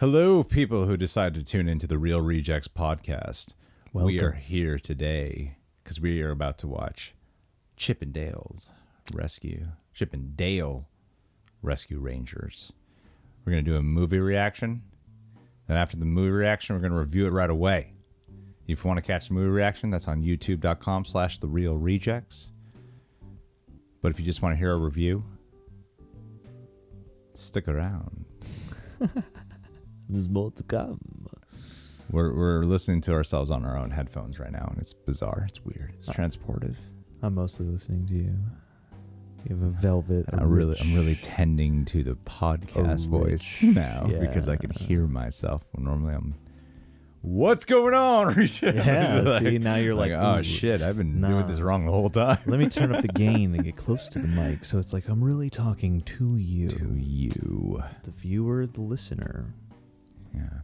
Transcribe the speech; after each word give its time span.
Hello, 0.00 0.42
people 0.42 0.86
who 0.86 0.96
decide 0.96 1.34
to 1.34 1.44
tune 1.44 1.68
into 1.68 1.86
the 1.86 1.98
Reel 1.98 2.22
Rejects 2.22 2.68
podcast. 2.68 3.52
We 3.92 4.18
are 4.20 4.32
here 4.32 4.78
today 4.78 5.58
because 5.84 6.00
we 6.00 6.22
are 6.22 6.30
about 6.30 6.56
to 6.60 6.66
watch 6.66 7.14
Chip 7.76 8.00
and 8.00 8.10
Dale's 8.10 8.70
Rescue, 9.12 9.66
Chip 9.92 10.14
and 10.14 10.34
Dale 10.38 10.88
Rescue 11.60 11.98
Rangers. 11.98 12.72
We're 13.44 13.52
going 13.52 13.62
to 13.62 13.70
do 13.72 13.76
a 13.76 13.82
movie 13.82 14.20
reaction. 14.20 14.80
Then, 15.66 15.76
after 15.76 15.98
the 15.98 16.06
movie 16.06 16.30
reaction, 16.30 16.74
we're 16.74 16.80
going 16.80 16.94
to 16.94 16.98
review 16.98 17.26
it 17.26 17.32
right 17.32 17.50
away. 17.50 17.92
If 18.66 18.82
you 18.82 18.88
want 18.88 18.96
to 18.96 19.02
catch 19.02 19.28
the 19.28 19.34
movie 19.34 19.50
reaction, 19.50 19.90
that's 19.90 20.08
on 20.08 20.22
youtube.com 20.22 21.04
slash 21.04 21.36
the 21.40 21.46
reel 21.46 21.76
rejects. 21.76 22.52
But 24.00 24.12
if 24.12 24.18
you 24.18 24.24
just 24.24 24.40
want 24.40 24.54
to 24.54 24.58
hear 24.58 24.72
a 24.72 24.78
review, 24.78 25.22
stick 27.34 27.68
around. 27.68 28.24
There's 30.10 30.28
more 30.28 30.50
to 30.52 30.62
come. 30.64 30.98
We're, 32.10 32.34
we're 32.34 32.64
listening 32.64 33.00
to 33.02 33.12
ourselves 33.12 33.50
on 33.50 33.64
our 33.64 33.76
own 33.78 33.90
headphones 33.90 34.38
right 34.40 34.50
now, 34.50 34.66
and 34.70 34.78
it's 34.80 34.92
bizarre. 34.92 35.44
It's 35.48 35.64
weird. 35.64 35.92
It's 35.96 36.08
uh, 36.08 36.12
transportive. 36.12 36.74
I'm 37.22 37.34
mostly 37.36 37.66
listening 37.66 38.06
to 38.08 38.14
you. 38.14 38.34
You 39.48 39.56
have 39.56 39.62
a 39.62 39.68
velvet. 39.70 40.26
I 40.32 40.42
really, 40.42 40.76
I'm 40.80 40.94
really 40.94 41.14
tending 41.16 41.84
to 41.86 42.02
the 42.02 42.14
podcast 42.26 43.06
voice 43.06 43.62
rich- 43.62 43.74
now 43.74 44.06
because 44.20 44.48
I 44.48 44.56
can 44.56 44.70
hear 44.70 45.06
myself. 45.06 45.62
When 45.72 45.84
normally 45.84 46.14
I'm, 46.14 46.34
what's 47.22 47.64
going 47.64 47.94
on? 47.94 48.34
Yeah, 48.62 49.22
Like- 49.24 49.42
see, 49.42 49.58
now 49.58 49.76
you're 49.76 49.94
like, 49.94 50.12
oh 50.12 50.38
"Ooh, 50.38 50.42
shit, 50.42 50.82
I've 50.82 50.96
been 50.98 51.20
doing 51.20 51.46
this 51.46 51.60
wrong 51.60 51.86
the 51.86 51.92
whole 51.92 52.10
time. 52.10 52.38
Let 52.46 52.58
me 52.58 52.68
turn 52.68 52.94
up 52.94 53.02
the 53.02 53.08
gain 53.14 53.54
and 53.54 53.62
get 53.64 53.76
close 53.76 54.08
to 54.08 54.18
the 54.18 54.28
mic, 54.28 54.64
so 54.64 54.78
it's 54.78 54.92
like 54.92 55.08
I'm 55.08 55.22
really 55.22 55.48
talking 55.48 56.00
to 56.02 56.36
you, 56.36 56.68
to 56.70 56.94
you. 56.98 57.82
the 58.02 58.10
viewer, 58.10 58.66
the 58.66 58.82
listener, 58.82 59.54
Yeah. 60.34 60.60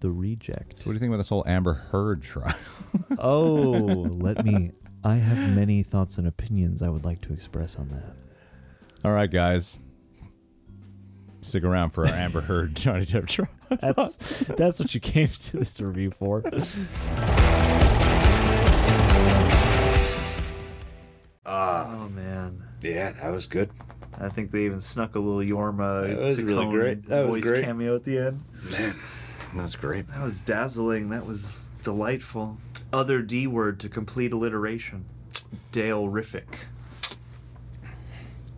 the 0.00 0.10
reject. 0.10 0.78
So 0.78 0.84
what 0.84 0.92
do 0.92 0.92
you 0.94 0.98
think 0.98 1.10
about 1.10 1.18
this 1.18 1.28
whole 1.28 1.44
Amber 1.46 1.74
Heard 1.74 2.22
trial? 2.22 2.54
oh, 3.18 3.70
let 3.72 4.44
me. 4.44 4.72
I 5.04 5.14
have 5.16 5.54
many 5.54 5.82
thoughts 5.82 6.18
and 6.18 6.26
opinions 6.26 6.82
I 6.82 6.88
would 6.88 7.04
like 7.04 7.20
to 7.22 7.32
express 7.32 7.76
on 7.76 7.88
that. 7.90 8.14
All 9.04 9.12
right, 9.12 9.30
guys. 9.30 9.78
Stick 11.40 11.62
around 11.62 11.90
for 11.90 12.04
our 12.06 12.12
Amber 12.12 12.40
Heard 12.40 12.74
Johnny 12.76 13.06
Depp 13.06 13.26
trial. 13.28 13.48
That's 13.80 14.28
that's 14.56 14.80
what 14.80 14.92
you 14.94 15.00
came 15.00 15.28
to 15.28 15.56
this 15.58 15.80
review 15.80 16.10
for. 16.10 16.42
Ah. 21.46 21.86
oh 22.04 22.08
man. 22.10 22.62
Yeah, 22.82 23.12
that 23.12 23.30
was 23.30 23.46
good. 23.46 23.70
I 24.20 24.28
think 24.28 24.50
they 24.50 24.64
even 24.64 24.80
snuck 24.80 25.14
a 25.14 25.18
little 25.20 25.40
Jorma 25.40 26.08
That 26.08 26.18
was 26.18 26.36
really 26.38 26.64
Taccone 26.64 26.70
great. 26.72 27.08
That 27.08 27.28
was 27.28 27.36
voice 27.42 27.50
great. 27.50 27.64
cameo 27.64 27.94
at 27.94 28.04
the 28.04 28.18
end. 28.18 28.42
Man, 28.70 28.96
that 29.54 29.62
was 29.62 29.76
great. 29.76 30.08
That 30.08 30.22
was 30.22 30.40
dazzling. 30.40 31.10
That 31.10 31.24
was 31.24 31.66
delightful. 31.82 32.58
Other 32.92 33.22
D 33.22 33.46
word 33.46 33.78
to 33.80 33.88
complete 33.88 34.32
alliteration. 34.32 35.04
Dale 35.70 36.08
Riffic. 36.08 36.46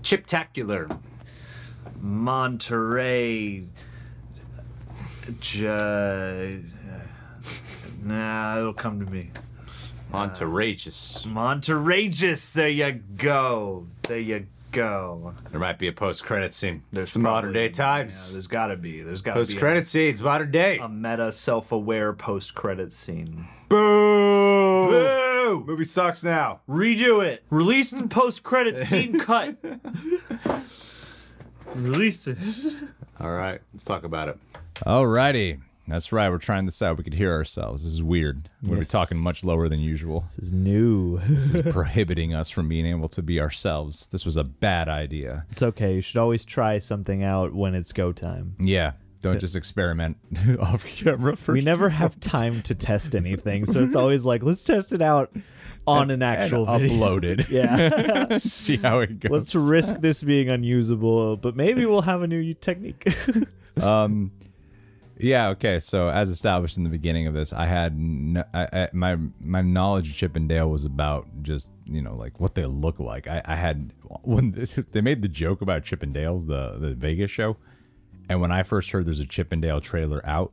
Chiptacular. 0.02 0.98
Monterey. 2.00 3.67
J. 5.41 5.67
Uh, 5.69 7.00
nah, 8.02 8.58
it'll 8.58 8.72
come 8.72 9.05
to 9.05 9.11
me. 9.11 9.30
Uh, 9.34 10.17
Monterrageous. 10.17 11.24
Monterageous. 11.27 12.52
There 12.52 12.69
you 12.69 12.92
go. 13.17 13.86
There 14.02 14.19
you 14.19 14.47
go. 14.71 15.35
There 15.51 15.61
might 15.61 15.79
be 15.79 15.89
a 15.89 15.93
post-credit 15.93 16.53
scene. 16.55 16.83
There's 16.93 17.11
Some 17.11 17.23
modern 17.23 17.53
day 17.53 17.69
times. 17.69 18.29
Yeah, 18.29 18.33
there's 18.35 18.47
got 18.47 18.67
to 18.69 18.77
be. 18.77 19.03
There's 19.03 19.23
got 19.23 19.35
to 19.35 19.41
be. 19.41 19.45
post-credit 19.45 19.89
scenes, 19.89 20.21
modern 20.23 20.51
day. 20.51 20.79
A, 20.79 20.85
a 20.85 20.89
meta, 20.89 21.33
self-aware 21.33 22.13
post-credit 22.13 22.93
scene. 22.93 23.48
Boo! 23.69 24.89
Boo! 24.91 25.65
Movie 25.67 25.85
sucks 25.85 26.23
now. 26.25 26.61
Redo 26.69 27.25
it. 27.25 27.45
Release 27.51 27.91
the 27.91 28.03
post-credit 28.09 28.86
scene 28.86 29.19
cut. 29.19 29.57
Release 31.75 32.27
it. 32.27 32.39
All 33.20 33.33
right, 33.33 33.61
let's 33.73 33.85
talk 33.85 34.05
about 34.05 34.29
it. 34.29 34.39
Alrighty. 34.86 35.61
That's 35.90 36.12
right. 36.12 36.30
We're 36.30 36.39
trying 36.39 36.64
this 36.64 36.80
out. 36.83 36.96
We 36.96 37.05
could 37.05 37.14
hear 37.14 37.33
ourselves. 37.33 37.84
This 37.84 37.92
is 37.92 38.02
weird. 38.02 38.48
We're 38.62 38.78
Yes. 38.78 38.89
talking 38.89 39.18
much 39.18 39.45
lower 39.45 39.68
than 39.68 39.80
usual. 39.80 40.24
This 40.36 40.46
is 40.46 40.52
new. 40.52 41.18
This 41.28 41.55
is 41.55 41.61
prohibiting 41.73 42.33
us 42.34 42.48
from 42.48 42.68
being 42.68 42.86
able 42.86 43.08
to 43.08 43.23
be 43.23 43.40
ourselves. 43.40 44.06
This 44.08 44.24
was 44.24 44.36
a 44.36 44.45
bad 44.45 44.89
idea. 44.89 45.45
it's 45.50 45.62
okay. 45.62 45.95
You 45.96 46.00
should 46.00 46.18
always 46.18 46.45
try 46.45 46.79
something 46.79 47.23
out 47.23 47.52
when 47.55 47.74
it's 47.74 47.92
go 47.92 48.12
time. 48.12 48.55
Yeah. 48.58 48.92
Don't 49.23 49.39
just 49.39 49.55
experiment 49.55 50.17
off 50.61 50.83
camera 50.86 51.36
first. 51.36 51.55
we 51.55 51.61
never 51.61 51.90
have 51.90 52.18
time 52.20 52.62
to 52.62 52.74
test 52.74 53.14
anything, 53.14 53.67
so 53.67 53.83
it's 53.83 53.95
always 53.95 54.24
like, 54.24 54.42
let's 54.42 54.62
test 54.62 54.95
it 54.95 55.02
out 55.02 55.30
on 55.86 56.11
an 56.11 56.23
actual 56.23 56.67
and 56.67 56.83
video. 56.83 56.96
upload 56.98 57.24
it. 57.24 57.50
Yeah. 57.50 58.39
See 58.39 58.77
how 58.79 59.00
it 59.00 59.20
goes. 59.20 59.30
let's 59.30 59.55
risk 59.55 59.96
this 59.96 60.23
being 60.23 60.48
unusable, 60.48 61.36
but 61.36 61.55
maybe 61.55 61.84
we'll 61.84 62.00
have 62.00 62.23
a 62.23 62.27
new 62.27 62.55
technique. 62.55 63.14
um 63.83 64.30
yeah 65.23 65.48
okay 65.48 65.79
so 65.79 66.08
as 66.08 66.29
established 66.31 66.77
in 66.77 66.85
the 66.85 66.91
beginning 66.91 67.27
of 67.27 67.35
this 67.35 67.53
i 67.53 67.67
had 67.67 67.98
my 68.92 69.17
my 69.41 69.61
knowledge 69.61 70.11
of 70.11 70.17
chip 70.17 70.36
and 70.36 70.48
dale 70.48 70.70
was 70.70 70.85
about 70.85 71.27
just 71.42 71.70
you 71.91 72.01
know 72.01 72.14
like 72.14 72.39
what 72.41 72.55
they 72.55 72.64
look 72.64 73.01
like. 73.01 73.27
I, 73.27 73.42
I 73.45 73.57
had 73.57 73.92
when 74.23 74.53
they 74.92 75.01
made 75.01 75.23
the 75.23 75.29
joke 75.29 75.61
about 75.61 75.85
chip 75.85 76.03
and 76.03 76.14
dale's 76.14 76.47
the 76.47 76.77
the 76.79 76.95
vegas 76.95 77.30
show 77.30 77.57
and 78.29 78.41
when 78.41 78.53
i 78.53 78.63
first 78.63 78.91
heard 78.91 79.07
there's 79.07 79.20
a 79.20 79.27
chip 79.27 79.53
and 79.53 79.61
dale 79.61 79.80
trailer 79.80 80.25
out 80.25 80.53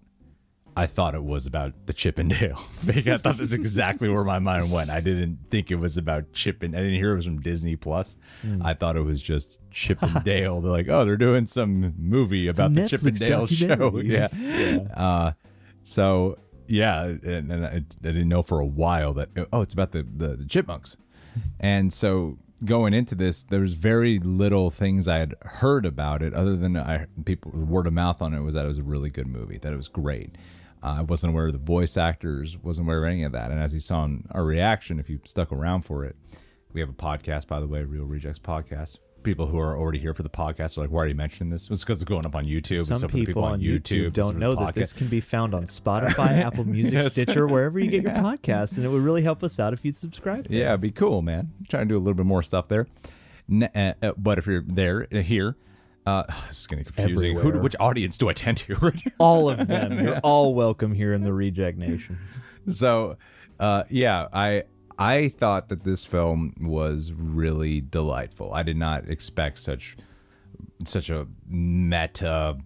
i 0.77 0.85
thought 0.85 1.15
it 1.15 1.23
was 1.23 1.45
about 1.45 1.73
the 1.87 1.93
chip 1.93 2.17
and 2.19 2.29
dale 2.29 2.59
i 2.87 3.17
thought 3.17 3.37
that's 3.37 3.51
exactly 3.51 4.07
where 4.07 4.23
my 4.23 4.39
mind 4.39 4.71
went. 4.71 4.89
I 4.89 5.01
didn't 5.01 5.39
think 5.49 5.71
it 5.71 5.75
was 5.75 5.97
about 5.97 6.31
chip 6.33 6.63
and 6.63 6.75
i 6.75 6.79
didn't 6.79 6.95
hear 6.95 7.11
it 7.11 7.15
was 7.15 7.25
from 7.25 7.41
disney 7.41 7.75
plus. 7.75 8.15
I 8.61 8.73
thought 8.73 8.95
it 8.95 9.01
was 9.01 9.21
just 9.21 9.59
chip 9.71 10.01
and 10.01 10.23
dale 10.23 10.61
they're 10.61 10.71
like 10.71 10.87
oh 10.89 11.03
they're 11.03 11.17
doing 11.17 11.47
some 11.47 11.93
movie 11.97 12.47
about 12.47 12.73
the 12.73 12.87
chip 12.87 13.01
and 13.01 13.17
Netflix 13.17 13.19
dale 13.19 13.45
show. 13.47 13.67
Documentary. 13.91 14.07
yeah. 14.07 14.93
Uh 14.95 15.31
so 15.83 16.37
yeah 16.67 17.03
and, 17.05 17.51
and 17.51 17.65
I, 17.65 17.69
I 17.69 17.79
didn't 18.01 18.29
know 18.29 18.43
for 18.43 18.59
a 18.59 18.65
while 18.65 19.13
that 19.15 19.29
oh 19.51 19.61
it's 19.61 19.73
about 19.73 19.91
the 19.91 20.03
the, 20.03 20.35
the 20.37 20.45
chipmunks. 20.45 20.95
And 21.59 21.91
so 21.93 22.37
going 22.65 22.93
into 22.93 23.13
this 23.15 23.43
there 23.43 23.59
was 23.59 23.73
very 23.73 24.17
little 24.17 24.71
things 24.71 25.07
i 25.07 25.17
had 25.17 25.35
heard 25.43 25.85
about 25.85 26.23
it 26.23 26.33
other 26.33 26.55
than 26.55 26.75
i 26.75 27.05
people 27.23 27.51
word 27.51 27.85
of 27.85 27.93
mouth 27.93 28.19
on 28.19 28.33
it 28.33 28.39
was 28.41 28.55
that 28.55 28.65
it 28.65 28.67
was 28.67 28.79
a 28.79 28.83
really 28.83 29.11
good 29.11 29.27
movie 29.27 29.59
that 29.59 29.71
it 29.71 29.77
was 29.77 29.87
great 29.87 30.35
i 30.87 31.01
wasn't 31.01 31.31
aware 31.31 31.47
of 31.47 31.53
the 31.53 31.59
voice 31.59 31.97
actors 31.97 32.57
wasn't 32.63 32.85
aware 32.85 32.99
of 32.99 33.05
any 33.11 33.23
of 33.23 33.31
that 33.31 33.51
and 33.51 33.59
as 33.59 33.73
you 33.73 33.79
saw 33.79 34.03
in 34.05 34.25
our 34.31 34.43
reaction 34.43 34.99
if 34.99 35.09
you 35.09 35.19
stuck 35.25 35.51
around 35.51 35.81
for 35.83 36.03
it 36.05 36.15
we 36.73 36.79
have 36.81 36.89
a 36.89 36.93
podcast 36.93 37.47
by 37.47 37.59
the 37.59 37.67
way 37.67 37.83
reel 37.83 38.03
rejects 38.05 38.39
podcast 38.39 38.97
people 39.23 39.47
who 39.47 39.59
are 39.59 39.75
already 39.77 39.99
here 39.99 40.13
for 40.13 40.23
the 40.23 40.29
podcast 40.29 40.77
are 40.77 40.81
like 40.81 40.89
why 40.91 41.03
are 41.03 41.07
you 41.07 41.15
mentioning 41.15 41.49
this 41.49 41.69
it's 41.69 41.83
because 41.83 42.01
it's 42.01 42.07
going 42.07 42.25
up 42.25 42.35
on 42.35 42.45
youtube 42.45 42.85
Some 42.85 42.99
so 42.99 43.07
for 43.07 43.17
people 43.17 43.43
on 43.43 43.59
YouTube, 43.59 44.07
is 44.07 44.13
don't 44.13 44.37
know 44.37 44.55
that 44.55 44.73
this 44.75 44.93
can 44.93 45.07
be 45.07 45.19
found 45.19 45.53
on 45.53 45.63
Spotify, 45.79 46.43
Apple 46.43 46.63
Music, 46.63 46.93
Yes. 46.93 47.11
Stitcher, 47.13 47.45
wherever 47.47 47.77
you 47.79 47.89
get 47.89 48.03
your 48.03 48.11
podcasts, 48.29 48.77
and 48.77 48.85
it 48.85 48.89
would 48.89 49.01
really 49.01 49.23
help 49.23 49.43
us 49.43 49.59
out 49.59 49.73
if 49.73 49.83
you'd 49.83 49.95
subscribe. 49.97 50.47
Yeah, 50.49 50.69
it'd 50.69 50.81
be 50.81 50.91
cool, 50.91 51.21
man. 51.21 51.51
trying 51.67 51.87
to 51.87 51.93
do 51.93 51.97
a 51.97 51.99
little 51.99 52.13
bit 52.13 52.25
more 52.25 52.41
stuff 52.43 52.67
there. 52.69 52.87
Uh, 53.51 53.93
uh, 54.01 54.11
but 54.17 54.37
if 54.37 54.45
you're 54.47 54.63
there 54.65 55.07
uh, 55.13 55.17
here, 55.21 55.55
uh, 56.07 56.23
this 56.47 56.59
is 56.61 56.67
getting 56.67 56.85
confusing. 56.85 57.13
Who, 57.15 57.21
do- 57.21 57.37
Everywhere. 57.39 57.61
which 57.61 57.75
audience 57.79 58.17
do 58.17 58.29
I 58.29 58.33
tend 58.33 58.57
to? 58.59 58.93
All 59.19 59.49
of 59.49 59.67
them. 59.67 59.99
You're 60.03 60.17
all 60.23 60.53
welcome 60.53 60.93
here 60.93 61.13
in 61.13 61.23
the 61.23 61.33
Reject 61.33 61.77
Nation. 61.77 62.17
so, 62.67 63.17
uh, 63.59 63.83
yeah, 63.89 64.27
I 64.33 64.63
I 64.97 65.29
thought 65.29 65.69
that 65.69 65.83
this 65.83 66.05
film 66.05 66.53
was 66.59 67.11
really 67.11 67.81
delightful. 67.81 68.53
I 68.53 68.63
did 68.63 68.77
not 68.77 69.07
expect 69.09 69.59
such 69.59 69.97
such 70.85 71.09
a 71.09 71.27
meta 71.47 72.57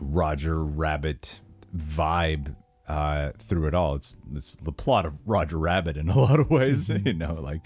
Roger 0.00 0.64
Rabbit 0.64 1.40
vibe 1.76 2.56
uh, 2.88 3.30
through 3.38 3.68
it 3.68 3.74
all. 3.74 3.94
It's 3.94 4.16
it's 4.34 4.56
the 4.56 4.72
plot 4.72 5.06
of 5.06 5.14
Roger 5.24 5.56
Rabbit 5.58 5.96
in 5.96 6.08
a 6.08 6.18
lot 6.18 6.40
of 6.40 6.50
ways. 6.50 6.88
you 6.88 7.12
know, 7.12 7.34
like 7.34 7.60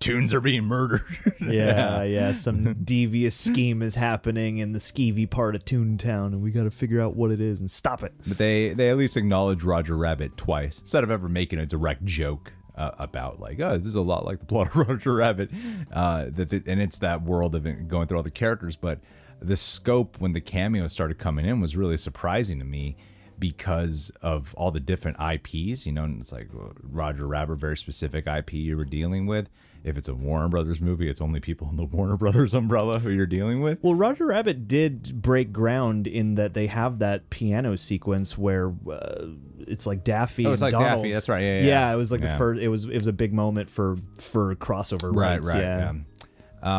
toons 0.00 0.32
are 0.32 0.40
being 0.40 0.64
murdered. 0.64 1.02
Yeah, 1.40 2.02
yeah. 2.04 2.32
Some 2.32 2.72
devious 2.84 3.34
scheme 3.34 3.82
is 3.82 3.96
happening 3.96 4.58
in 4.58 4.72
the 4.72 4.78
skeevy 4.78 5.28
part 5.28 5.56
of 5.56 5.64
Toontown, 5.64 6.26
and 6.28 6.40
we 6.40 6.52
got 6.52 6.62
to 6.62 6.70
figure 6.70 7.00
out 7.00 7.16
what 7.16 7.32
it 7.32 7.40
is 7.40 7.60
and 7.60 7.68
stop 7.70 8.02
it. 8.04 8.12
But 8.26 8.38
they 8.38 8.74
they 8.74 8.90
at 8.90 8.96
least 8.96 9.16
acknowledge 9.16 9.62
Roger 9.64 9.96
Rabbit 9.96 10.36
twice 10.36 10.78
instead 10.78 11.02
of 11.02 11.10
ever 11.10 11.28
making 11.28 11.58
a 11.58 11.66
direct 11.66 12.04
joke 12.04 12.52
uh, 12.76 12.92
about 12.98 13.40
like, 13.40 13.60
oh, 13.60 13.76
this 13.76 13.88
is 13.88 13.96
a 13.96 14.00
lot 14.00 14.24
like 14.24 14.38
the 14.38 14.46
plot 14.46 14.68
of 14.68 14.76
Roger 14.76 15.14
Rabbit. 15.14 15.50
Uh, 15.92 16.26
that 16.30 16.50
the, 16.50 16.62
and 16.66 16.80
it's 16.80 16.98
that 16.98 17.22
world 17.22 17.54
of 17.56 17.88
going 17.88 18.06
through 18.06 18.16
all 18.18 18.22
the 18.22 18.30
characters. 18.30 18.76
But 18.76 19.00
the 19.40 19.56
scope 19.56 20.20
when 20.20 20.32
the 20.32 20.40
cameos 20.40 20.92
started 20.92 21.18
coming 21.18 21.44
in 21.44 21.60
was 21.60 21.76
really 21.76 21.96
surprising 21.96 22.58
to 22.60 22.64
me. 22.64 22.96
Because 23.42 24.10
of 24.22 24.54
all 24.54 24.70
the 24.70 24.80
different 24.80 25.18
IPs. 25.20 25.84
You 25.84 25.92
know, 25.92 26.04
and 26.04 26.20
it's 26.20 26.32
like 26.32 26.48
Roger 26.82 27.26
Rabbit, 27.26 27.56
very 27.56 27.76
specific 27.76 28.26
IP 28.26 28.52
you 28.54 28.76
were 28.76 28.84
dealing 28.84 29.26
with. 29.26 29.50
If 29.84 29.98
it's 29.98 30.08
a 30.08 30.14
Warner 30.14 30.46
Brothers 30.46 30.80
movie, 30.80 31.08
it's 31.10 31.20
only 31.20 31.40
people 31.40 31.68
in 31.68 31.76
the 31.76 31.82
Warner 31.96 32.16
Brothers 32.16 32.54
umbrella 32.54 33.00
who 33.00 33.10
you're 33.10 33.26
dealing 33.26 33.60
with. 33.62 33.82
Well, 33.82 33.96
Roger 33.96 34.26
Rabbit 34.26 34.68
did 34.68 35.20
break 35.20 35.52
ground 35.52 36.06
in 36.06 36.36
that 36.36 36.54
they 36.54 36.68
have 36.68 37.00
that 37.00 37.28
piano 37.30 37.74
sequence 37.76 38.38
where 38.38 38.72
uh, 38.88 39.26
it's 39.58 39.84
like 39.84 40.04
Daffy. 40.04 40.46
Oh, 40.46 40.52
it's 40.52 40.62
and 40.62 40.72
like 40.72 40.80
Daffy, 40.80 40.84
Donald. 40.98 41.14
that's 41.16 41.28
right, 41.28 41.40
yeah, 41.42 41.54
yeah, 41.54 41.64
yeah. 41.64 41.92
it 41.92 41.96
was 41.96 42.12
like 42.12 42.20
the 42.20 42.28
first. 42.38 42.60
It 42.62 42.68
was 42.68 42.84
it 42.84 42.94
was 42.94 43.08
a 43.08 43.12
big 43.12 43.32
moment 43.32 43.68
for 43.68 43.96
for 44.20 44.54
crossover 44.54 45.12
Right, 45.12 45.34
rights, 45.34 45.48
right, 45.48 45.58
Yeah. 45.60 45.92
yeah. 45.92 45.98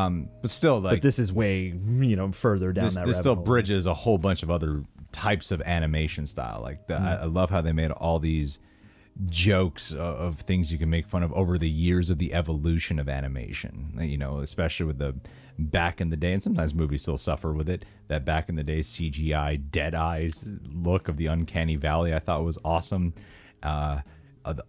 Um, 0.06 0.30
but 0.42 0.50
still, 0.50 0.80
like 0.80 0.94
But 0.95 1.01
this 1.01 1.19
is 1.19 1.33
way 1.33 1.74
you 1.75 2.15
know 2.15 2.31
further 2.31 2.71
down 2.71 2.86
this, 2.86 2.95
this 3.00 3.18
still 3.18 3.36
hole. 3.36 3.44
bridges 3.44 3.86
a 3.86 3.94
whole 3.94 4.18
bunch 4.18 4.42
of 4.42 4.50
other 4.50 4.86
types 5.13 5.51
of 5.51 5.62
animation 5.62 6.27
style. 6.27 6.60
Like 6.62 6.88
the, 6.88 6.95
Mm. 6.95 7.01
I, 7.01 7.15
I 7.21 7.25
love 7.25 7.50
how 7.50 7.62
they 7.62 7.71
made 7.71 7.92
all 7.92 8.19
these 8.19 8.60
jokes 9.27 9.92
of, 9.92 10.00
of 10.00 10.39
things 10.39 10.71
you 10.71 10.77
can 10.77 10.89
make 10.89 11.07
fun 11.07 11.24
of 11.24 11.31
over 11.33 11.57
the 11.57 11.69
years 11.69 12.10
of 12.10 12.18
the 12.18 12.33
evolution 12.33 13.00
of 13.00 13.07
animation. 13.07 13.98
You 14.01 14.18
know, 14.18 14.39
especially 14.39 14.86
with 14.88 14.98
the 14.98 15.15
back 15.57 16.01
in 16.01 16.10
the 16.10 16.18
day, 16.18 16.33
and 16.33 16.42
sometimes 16.42 16.74
movies 16.74 17.04
still 17.04 17.18
suffer 17.18 17.54
with 17.54 17.69
it. 17.69 17.86
That 18.07 18.25
back 18.25 18.50
in 18.50 18.56
the 18.56 18.63
day 18.63 18.80
CGI 18.80 19.71
dead 19.71 19.95
eyes 19.95 20.45
look 20.71 21.07
of 21.07 21.18
the 21.18 21.27
uncanny 21.27 21.75
valley, 21.75 22.13
I 22.13 22.19
thought 22.19 22.44
was 22.44 22.57
awesome. 22.65 23.13
Uh, 23.62 24.01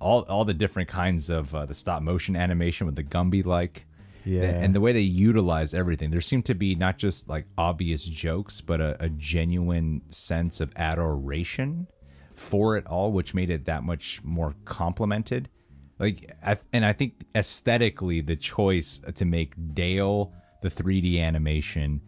all 0.01 0.23
all 0.23 0.45
the 0.45 0.55
different 0.55 0.89
kinds 0.89 1.31
of 1.31 1.55
uh, 1.55 1.67
the 1.67 1.75
stop 1.75 2.03
motion 2.03 2.37
animation 2.37 2.87
with 2.87 2.97
the 2.97 3.03
Gumby 3.05 3.45
like. 3.45 3.87
Yeah. 4.25 4.43
And 4.45 4.75
the 4.75 4.81
way 4.81 4.93
they 4.93 5.01
utilize 5.01 5.75
everything, 5.75 6.11
there 6.11 6.21
seemed 6.21 6.47
to 6.47 6.55
be 6.55 6.75
not 6.75 6.99
just 6.99 7.29
like 7.29 7.47
obvious 7.59 8.05
jokes, 8.05 8.61
but 8.61 8.81
a, 8.81 8.97
a 9.01 9.09
genuine 9.09 10.03
sense 10.11 10.61
of 10.61 10.73
adoration 10.77 11.87
for 12.35 12.77
it 12.77 12.87
all, 12.87 13.13
which 13.13 13.35
made 13.35 13.51
it 13.51 13.67
that 13.67 13.85
much 13.85 14.23
more 14.25 14.55
complimented. 14.65 15.49
Like, 15.99 16.37
I, 16.45 16.59
and 16.73 16.85
I 16.85 16.93
think 16.93 17.25
aesthetically, 17.35 18.21
the 18.21 18.37
choice 18.37 19.01
to 19.15 19.25
make 19.25 19.55
Dale 19.75 20.33
the 20.63 20.71
3D 20.71 21.21
animation 21.21 22.01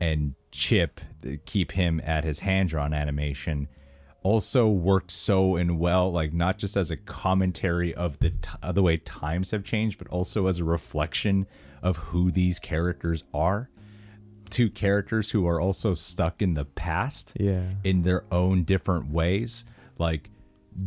and 0.00 0.34
Chip 0.50 1.00
keep 1.44 1.72
him 1.72 2.00
at 2.04 2.24
his 2.24 2.38
hand 2.40 2.70
drawn 2.70 2.94
animation 2.94 3.68
also 4.28 4.68
worked 4.68 5.10
so 5.10 5.56
and 5.56 5.78
well 5.78 6.12
like 6.12 6.32
not 6.32 6.58
just 6.58 6.76
as 6.76 6.90
a 6.90 6.96
commentary 6.96 7.94
of 7.94 8.18
the 8.18 8.30
t- 8.30 8.50
of 8.62 8.74
the 8.74 8.82
way 8.82 8.96
times 8.96 9.50
have 9.52 9.64
changed 9.64 9.98
but 9.98 10.08
also 10.08 10.46
as 10.46 10.58
a 10.58 10.64
reflection 10.64 11.46
of 11.82 11.96
who 12.08 12.30
these 12.30 12.58
characters 12.58 13.24
are 13.32 13.70
two 14.50 14.70
characters 14.70 15.30
who 15.30 15.46
are 15.46 15.60
also 15.60 15.94
stuck 15.94 16.40
in 16.42 16.54
the 16.54 16.64
past 16.64 17.32
Yeah. 17.38 17.68
in 17.84 18.02
their 18.02 18.24
own 18.32 18.64
different 18.64 19.10
ways 19.10 19.64
like 19.98 20.30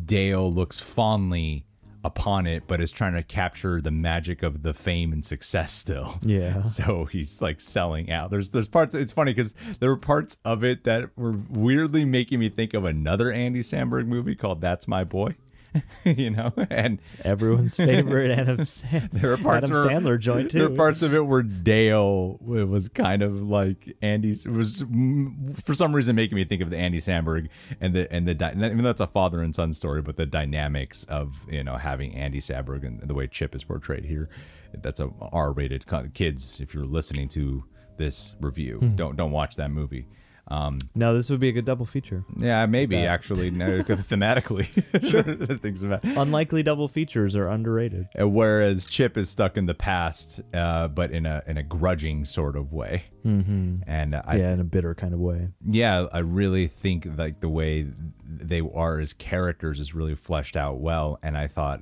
Dale 0.06 0.52
looks 0.54 0.80
fondly 0.80 1.66
upon 2.04 2.48
it 2.48 2.64
but 2.68 2.82
is 2.82 2.92
trying 2.92 3.14
to 3.14 3.24
capture 3.24 3.80
the 3.82 3.92
magic 3.92 4.42
of 4.44 4.64
the 4.64 4.74
fame 4.74 5.14
and 5.14 5.24
success 5.26 5.72
still 5.74 6.18
Yeah. 6.22 6.64
so 6.66 7.06
he's 7.06 7.42
like 7.42 7.62
selling 7.62 8.12
out. 8.12 8.32
There's 8.32 8.50
there's 8.50 8.68
parts. 8.68 8.96
It's 8.96 9.12
funny 9.12 9.34
because 9.34 9.54
there 9.80 9.90
were 9.90 9.98
parts 9.98 10.38
of 10.44 10.64
it 10.64 10.84
that 10.86 11.16
were 11.18 11.36
weirdly 11.50 12.06
making 12.06 12.40
me 12.40 12.50
think 12.50 12.74
of 12.74 12.86
another 12.86 13.32
Andy 13.32 13.62
Samberg 13.62 14.08
movie 14.08 14.36
called 14.36 14.62
That's 14.62 14.88
My 14.88 15.04
Boy. 15.04 15.36
you 16.06 16.30
know, 16.32 16.52
and 16.70 17.00
Everyone's 17.24 17.76
favorite 17.76 18.32
Adam, 18.38 18.66
Sand- 18.66 19.10
there 19.12 19.32
are 19.34 19.38
parts 19.38 19.66
Adam 19.66 19.72
where, 19.72 19.86
Sandler 19.86 20.20
joint 20.20 20.52
too. 20.52 20.60
There 20.60 20.68
are 20.68 20.76
parts 20.76 21.02
of 21.02 21.14
it 21.14 21.26
where 21.26 21.44
Dale 21.44 22.40
it 22.42 22.68
was 22.68 22.90
kind 22.90 23.22
of 23.22 23.42
like 23.42 23.96
Andy's. 24.02 24.46
It 24.46 24.52
was 24.52 24.84
mm, 24.84 25.62
for 25.64 25.74
some 25.74 25.94
reason 25.96 26.16
making 26.16 26.36
me 26.36 26.44
think 26.46 26.62
of 26.62 26.70
the 26.70 26.78
Andy 26.78 27.00
Samberg 27.00 27.48
and 27.80 27.94
the 27.94 28.12
and 28.14 28.28
the 28.28 28.32
even 28.52 28.78
though 28.78 28.84
that's 28.84 29.02
a 29.02 29.08
father 29.08 29.42
and 29.42 29.56
son 29.56 29.72
story, 29.74 30.02
but 30.02 30.18
the 30.18 30.26
dynamics 30.26 31.04
of 31.06 31.38
you 31.50 31.64
know 31.64 31.78
having 31.78 32.14
Andy 32.16 32.40
Samberg 32.40 32.86
and 32.86 33.00
the 33.02 33.14
way 33.14 33.28
Chip 33.28 33.56
is 33.56 33.64
portrayed 33.64 34.06
here. 34.06 34.30
That's 34.74 35.00
a 35.00 35.10
R-rated 35.34 35.86
kids. 36.14 36.60
If 36.62 36.74
you're 36.74 36.86
listening 36.86 37.28
to 37.30 37.64
this 37.98 38.36
review, 38.42 38.78
Hmm. 38.80 38.96
don't 38.96 39.16
don't 39.16 39.32
watch 39.32 39.56
that 39.58 39.72
movie. 39.72 40.08
Um, 40.48 40.80
no, 40.96 41.16
this 41.16 41.30
would 41.30 41.40
be 41.40 41.50
a 41.50 41.52
good 41.52 41.66
double 41.66 41.86
feature. 41.86 42.26
yeah, 42.38 42.66
maybe 42.66 42.98
actually 42.98 43.52
no, 43.52 43.84
thematically. 43.84 44.68
sure, 45.10 45.58
things 45.58 45.82
about. 45.84 46.04
Unlikely 46.04 46.64
double 46.64 46.88
features 46.88 47.36
are 47.36 47.48
underrated. 47.48 48.08
Uh, 48.20 48.28
Whereas 48.28 48.86
Chip 48.86 49.18
is 49.18 49.30
stuck 49.30 49.56
in 49.56 49.66
the 49.66 49.74
past, 49.74 50.42
uh, 50.54 50.88
but 50.88 51.12
in 51.12 51.26
a 51.26 51.44
in 51.48 51.58
a 51.58 51.64
grudging 51.64 52.26
sort 52.26 52.56
of 52.56 52.74
way. 52.74 53.04
Mm-hmm. 53.26 53.84
And 53.88 54.16
uh, 54.16 54.24
I, 54.26 54.38
yeah, 54.38 54.52
in 54.52 54.60
a 54.60 54.66
bitter 54.66 54.96
kind 54.96 55.14
of 55.14 55.20
way. 55.20 55.50
yeah, 55.66 56.08
I 56.12 56.20
really 56.20 56.68
think 56.68 57.08
like 57.18 57.40
the 57.40 57.50
way 57.50 57.88
they 58.26 58.62
are 58.62 59.00
as 59.00 59.14
characters 59.14 59.80
is 59.80 59.94
really 59.94 60.16
fleshed 60.16 60.58
out 60.58 60.80
well. 60.80 61.20
And 61.22 61.38
I 61.38 61.48
thought 61.48 61.82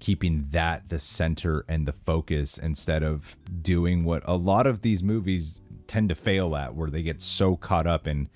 keeping 0.00 0.46
that 0.50 0.88
the 0.88 0.98
center 0.98 1.64
and 1.68 1.86
the 1.86 1.92
focus 1.92 2.56
instead 2.56 3.02
of 3.02 3.36
doing 3.60 4.02
what 4.04 4.22
a 4.24 4.34
lot 4.34 4.66
of 4.66 4.80
these 4.80 5.02
movies 5.02 5.60
tend 5.90 6.08
to 6.08 6.14
fail 6.14 6.54
at, 6.54 6.76
where 6.76 6.88
they 6.88 7.02
get 7.02 7.20
so 7.20 7.56
caught 7.56 7.88
up 7.88 8.06
in 8.06 8.28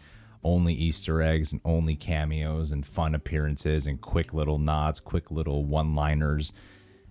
only 0.43 0.75
Easter 0.75 1.23
eggs 1.23 1.53
and 1.53 1.61
only 1.65 1.95
cameos 1.95 2.73
and 2.73 2.85
fun 2.85 3.15
appearances 3.15 3.87
and 3.87 4.01
quick 4.01 4.35
little 4.35 4.59
nods, 4.59 4.99
quick 4.99 5.31
little 5.31 5.65
one 5.65 5.95
liners. 5.95 6.53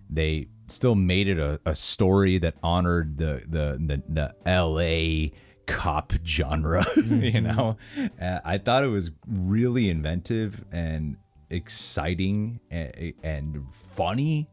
They 0.09 0.49
still 0.67 0.95
made 0.95 1.29
it 1.29 1.39
a, 1.39 1.61
a 1.65 1.75
story 1.75 2.37
that 2.39 2.55
honored 2.61 3.17
the 3.17 3.41
the 3.47 3.79
the, 3.79 4.03
the 4.09 4.35
L.A. 4.45 5.31
cop 5.65 6.11
genre. 6.25 6.85
you 6.97 7.39
know, 7.39 7.77
uh, 8.21 8.39
I 8.43 8.57
thought 8.57 8.83
it 8.83 8.87
was 8.87 9.11
really 9.25 9.89
inventive 9.89 10.61
and 10.73 11.15
exciting 11.49 12.59
and, 12.69 13.13
and 13.23 13.65
funny, 13.71 14.49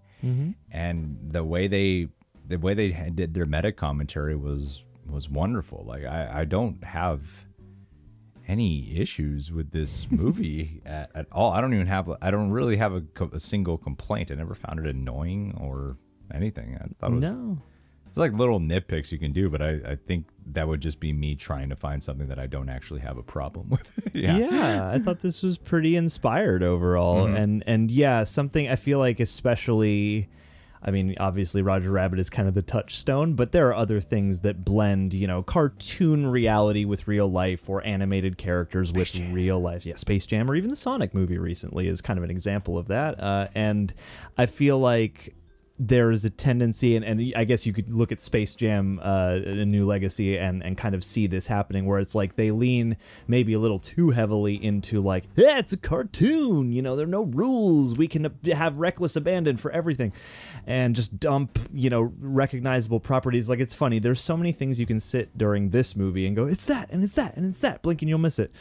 and 0.70 1.18
the 1.32 1.42
way 1.42 1.66
they 1.66 2.06
the 2.46 2.58
way 2.58 2.74
they 2.74 3.10
did 3.12 3.34
their 3.34 3.46
meta 3.46 3.72
commentary 3.72 4.36
was 4.36 4.84
was 5.12 5.28
wonderful. 5.28 5.84
Like 5.86 6.04
I, 6.04 6.40
I 6.40 6.44
don't 6.44 6.82
have 6.84 7.20
any 8.48 8.96
issues 8.96 9.52
with 9.52 9.70
this 9.70 10.06
movie 10.10 10.80
at, 10.86 11.10
at 11.14 11.26
all. 11.32 11.52
I 11.52 11.60
don't 11.60 11.74
even 11.74 11.86
have 11.86 12.10
I 12.20 12.30
don't 12.30 12.50
really 12.50 12.76
have 12.76 12.92
a, 12.94 13.02
a 13.32 13.40
single 13.40 13.78
complaint. 13.78 14.30
I 14.30 14.34
never 14.34 14.54
found 14.54 14.80
it 14.80 14.86
annoying 14.86 15.56
or 15.60 15.96
anything. 16.34 16.76
I 16.80 16.86
thought 17.00 17.12
it 17.12 17.14
was 17.16 17.22
No. 17.22 17.58
it's 18.08 18.16
like 18.16 18.32
little 18.32 18.58
nitpicks 18.60 19.12
you 19.12 19.18
can 19.18 19.32
do, 19.32 19.48
but 19.50 19.62
I, 19.62 19.70
I 19.86 19.96
think 20.06 20.26
that 20.52 20.66
would 20.66 20.80
just 20.80 20.98
be 21.00 21.12
me 21.12 21.34
trying 21.36 21.68
to 21.68 21.76
find 21.76 22.02
something 22.02 22.26
that 22.28 22.38
I 22.38 22.46
don't 22.46 22.68
actually 22.68 23.00
have 23.00 23.18
a 23.18 23.22
problem 23.22 23.68
with. 23.70 23.92
yeah. 24.14 24.36
yeah. 24.38 24.90
I 24.90 24.98
thought 24.98 25.20
this 25.20 25.42
was 25.42 25.58
pretty 25.58 25.96
inspired 25.96 26.62
overall, 26.62 27.26
Mm-hmm. 27.26 27.36
and 27.36 27.64
and 27.66 27.90
yeah, 27.90 28.24
something 28.24 28.68
I 28.68 28.76
feel 28.76 28.98
like 28.98 29.20
especially. 29.20 30.28
I 30.82 30.90
mean, 30.90 31.14
obviously, 31.20 31.62
Roger 31.62 31.90
Rabbit 31.90 32.18
is 32.18 32.30
kind 32.30 32.48
of 32.48 32.54
the 32.54 32.62
touchstone, 32.62 33.34
but 33.34 33.52
there 33.52 33.68
are 33.68 33.74
other 33.74 34.00
things 34.00 34.40
that 34.40 34.64
blend, 34.64 35.12
you 35.12 35.26
know, 35.26 35.42
cartoon 35.42 36.26
reality 36.26 36.84
with 36.84 37.06
real 37.06 37.30
life 37.30 37.68
or 37.68 37.84
animated 37.84 38.38
characters 38.38 38.92
with 38.92 39.14
real 39.30 39.58
life. 39.58 39.84
Yeah, 39.84 39.96
Space 39.96 40.24
Jam 40.24 40.50
or 40.50 40.56
even 40.56 40.70
the 40.70 40.76
Sonic 40.76 41.14
movie 41.14 41.38
recently 41.38 41.86
is 41.86 42.00
kind 42.00 42.18
of 42.18 42.24
an 42.24 42.30
example 42.30 42.78
of 42.78 42.88
that. 42.88 43.20
Uh, 43.20 43.48
and 43.54 43.92
I 44.38 44.46
feel 44.46 44.78
like 44.78 45.34
there 45.82 46.10
is 46.10 46.26
a 46.26 46.30
tendency, 46.30 46.94
and, 46.94 47.04
and 47.06 47.32
I 47.34 47.44
guess 47.44 47.64
you 47.64 47.72
could 47.72 47.90
look 47.90 48.12
at 48.12 48.20
Space 48.20 48.54
Jam, 48.54 49.00
uh, 49.02 49.38
A 49.44 49.64
New 49.64 49.86
Legacy, 49.86 50.36
and, 50.36 50.62
and 50.62 50.76
kind 50.76 50.94
of 50.94 51.02
see 51.02 51.26
this 51.26 51.46
happening 51.46 51.86
where 51.86 51.98
it's 51.98 52.14
like 52.14 52.36
they 52.36 52.50
lean 52.50 52.98
maybe 53.26 53.54
a 53.54 53.58
little 53.58 53.78
too 53.78 54.10
heavily 54.10 54.62
into 54.62 55.00
like, 55.00 55.24
yeah, 55.36 55.58
it's 55.58 55.72
a 55.72 55.78
cartoon, 55.78 56.70
you 56.70 56.82
know, 56.82 56.96
there 56.96 57.06
are 57.06 57.08
no 57.08 57.22
rules. 57.22 57.96
We 57.96 58.08
can 58.08 58.30
have 58.52 58.78
reckless 58.78 59.16
abandon 59.16 59.56
for 59.56 59.70
everything 59.70 60.12
and 60.66 60.94
just 60.94 61.18
dump, 61.18 61.58
you 61.72 61.88
know, 61.88 62.12
recognizable 62.20 63.00
properties. 63.00 63.48
Like 63.48 63.60
it's 63.60 63.74
funny, 63.74 63.98
there's 63.98 64.20
so 64.20 64.36
many 64.36 64.52
things 64.52 64.78
you 64.78 64.84
can 64.84 65.00
sit 65.00 65.36
during 65.38 65.70
this 65.70 65.96
movie 65.96 66.26
and 66.26 66.36
go, 66.36 66.44
it's 66.44 66.66
that, 66.66 66.90
and 66.90 67.02
it's 67.02 67.14
that, 67.14 67.38
and 67.38 67.46
it's 67.46 67.60
that, 67.60 67.80
blink 67.80 68.02
and 68.02 68.10
you'll 68.10 68.18
miss 68.18 68.38
it. 68.38 68.52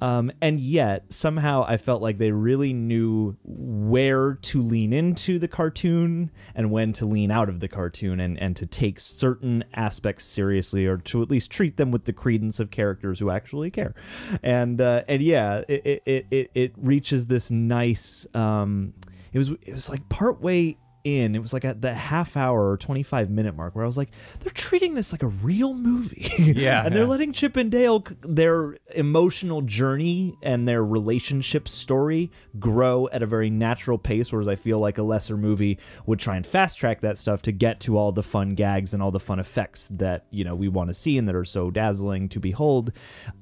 Um, 0.00 0.30
and 0.40 0.60
yet, 0.60 1.12
somehow 1.12 1.64
I 1.66 1.76
felt 1.76 2.02
like 2.02 2.18
they 2.18 2.30
really 2.30 2.72
knew 2.72 3.36
where 3.42 4.34
to 4.34 4.62
lean 4.62 4.92
into 4.92 5.40
the 5.40 5.48
cartoon 5.48 6.30
and 6.54 6.67
when 6.70 6.92
to 6.94 7.06
lean 7.06 7.30
out 7.30 7.48
of 7.48 7.60
the 7.60 7.68
cartoon 7.68 8.20
and, 8.20 8.38
and 8.38 8.56
to 8.56 8.66
take 8.66 9.00
certain 9.00 9.64
aspects 9.74 10.24
seriously 10.24 10.86
or 10.86 10.98
to 10.98 11.22
at 11.22 11.30
least 11.30 11.50
treat 11.50 11.76
them 11.76 11.90
with 11.90 12.04
the 12.04 12.12
credence 12.12 12.60
of 12.60 12.70
characters 12.70 13.18
who 13.18 13.30
actually 13.30 13.70
care. 13.70 13.94
And 14.42 14.80
uh, 14.80 15.02
and 15.08 15.22
yeah, 15.22 15.62
it, 15.68 16.02
it, 16.06 16.26
it, 16.30 16.50
it 16.54 16.72
reaches 16.76 17.26
this 17.26 17.50
nice 17.50 18.26
um 18.34 18.94
it 19.32 19.38
was 19.38 19.50
it 19.62 19.74
was 19.74 19.88
like 19.88 20.08
part 20.08 20.40
way 20.40 20.78
in 21.16 21.34
it 21.34 21.40
was 21.40 21.52
like 21.52 21.64
at 21.64 21.80
the 21.82 21.94
half 21.94 22.36
hour 22.36 22.70
or 22.70 22.76
25 22.76 23.30
minute 23.30 23.56
mark 23.56 23.74
where 23.74 23.84
i 23.84 23.86
was 23.86 23.96
like 23.96 24.10
they're 24.40 24.52
treating 24.52 24.94
this 24.94 25.12
like 25.12 25.22
a 25.22 25.28
real 25.28 25.74
movie 25.74 26.30
Yeah, 26.38 26.84
and 26.84 26.94
they're 26.94 27.04
yeah. 27.04 27.08
letting 27.08 27.32
chip 27.32 27.56
and 27.56 27.70
dale 27.70 28.04
their 28.22 28.78
emotional 28.94 29.62
journey 29.62 30.36
and 30.42 30.66
their 30.66 30.84
relationship 30.84 31.68
story 31.68 32.30
grow 32.58 33.08
at 33.12 33.22
a 33.22 33.26
very 33.26 33.50
natural 33.50 33.98
pace 33.98 34.32
whereas 34.32 34.48
i 34.48 34.54
feel 34.54 34.78
like 34.78 34.98
a 34.98 35.02
lesser 35.02 35.36
movie 35.36 35.78
would 36.06 36.18
try 36.18 36.36
and 36.36 36.46
fast 36.46 36.78
track 36.78 37.00
that 37.00 37.18
stuff 37.18 37.42
to 37.42 37.52
get 37.52 37.80
to 37.80 37.96
all 37.96 38.12
the 38.12 38.22
fun 38.22 38.54
gags 38.54 38.94
and 38.94 39.02
all 39.02 39.10
the 39.10 39.20
fun 39.20 39.38
effects 39.38 39.88
that 39.92 40.26
you 40.30 40.44
know 40.44 40.54
we 40.54 40.68
want 40.68 40.88
to 40.88 40.94
see 40.94 41.18
and 41.18 41.28
that 41.28 41.34
are 41.34 41.44
so 41.44 41.70
dazzling 41.70 42.28
to 42.28 42.40
behold 42.40 42.92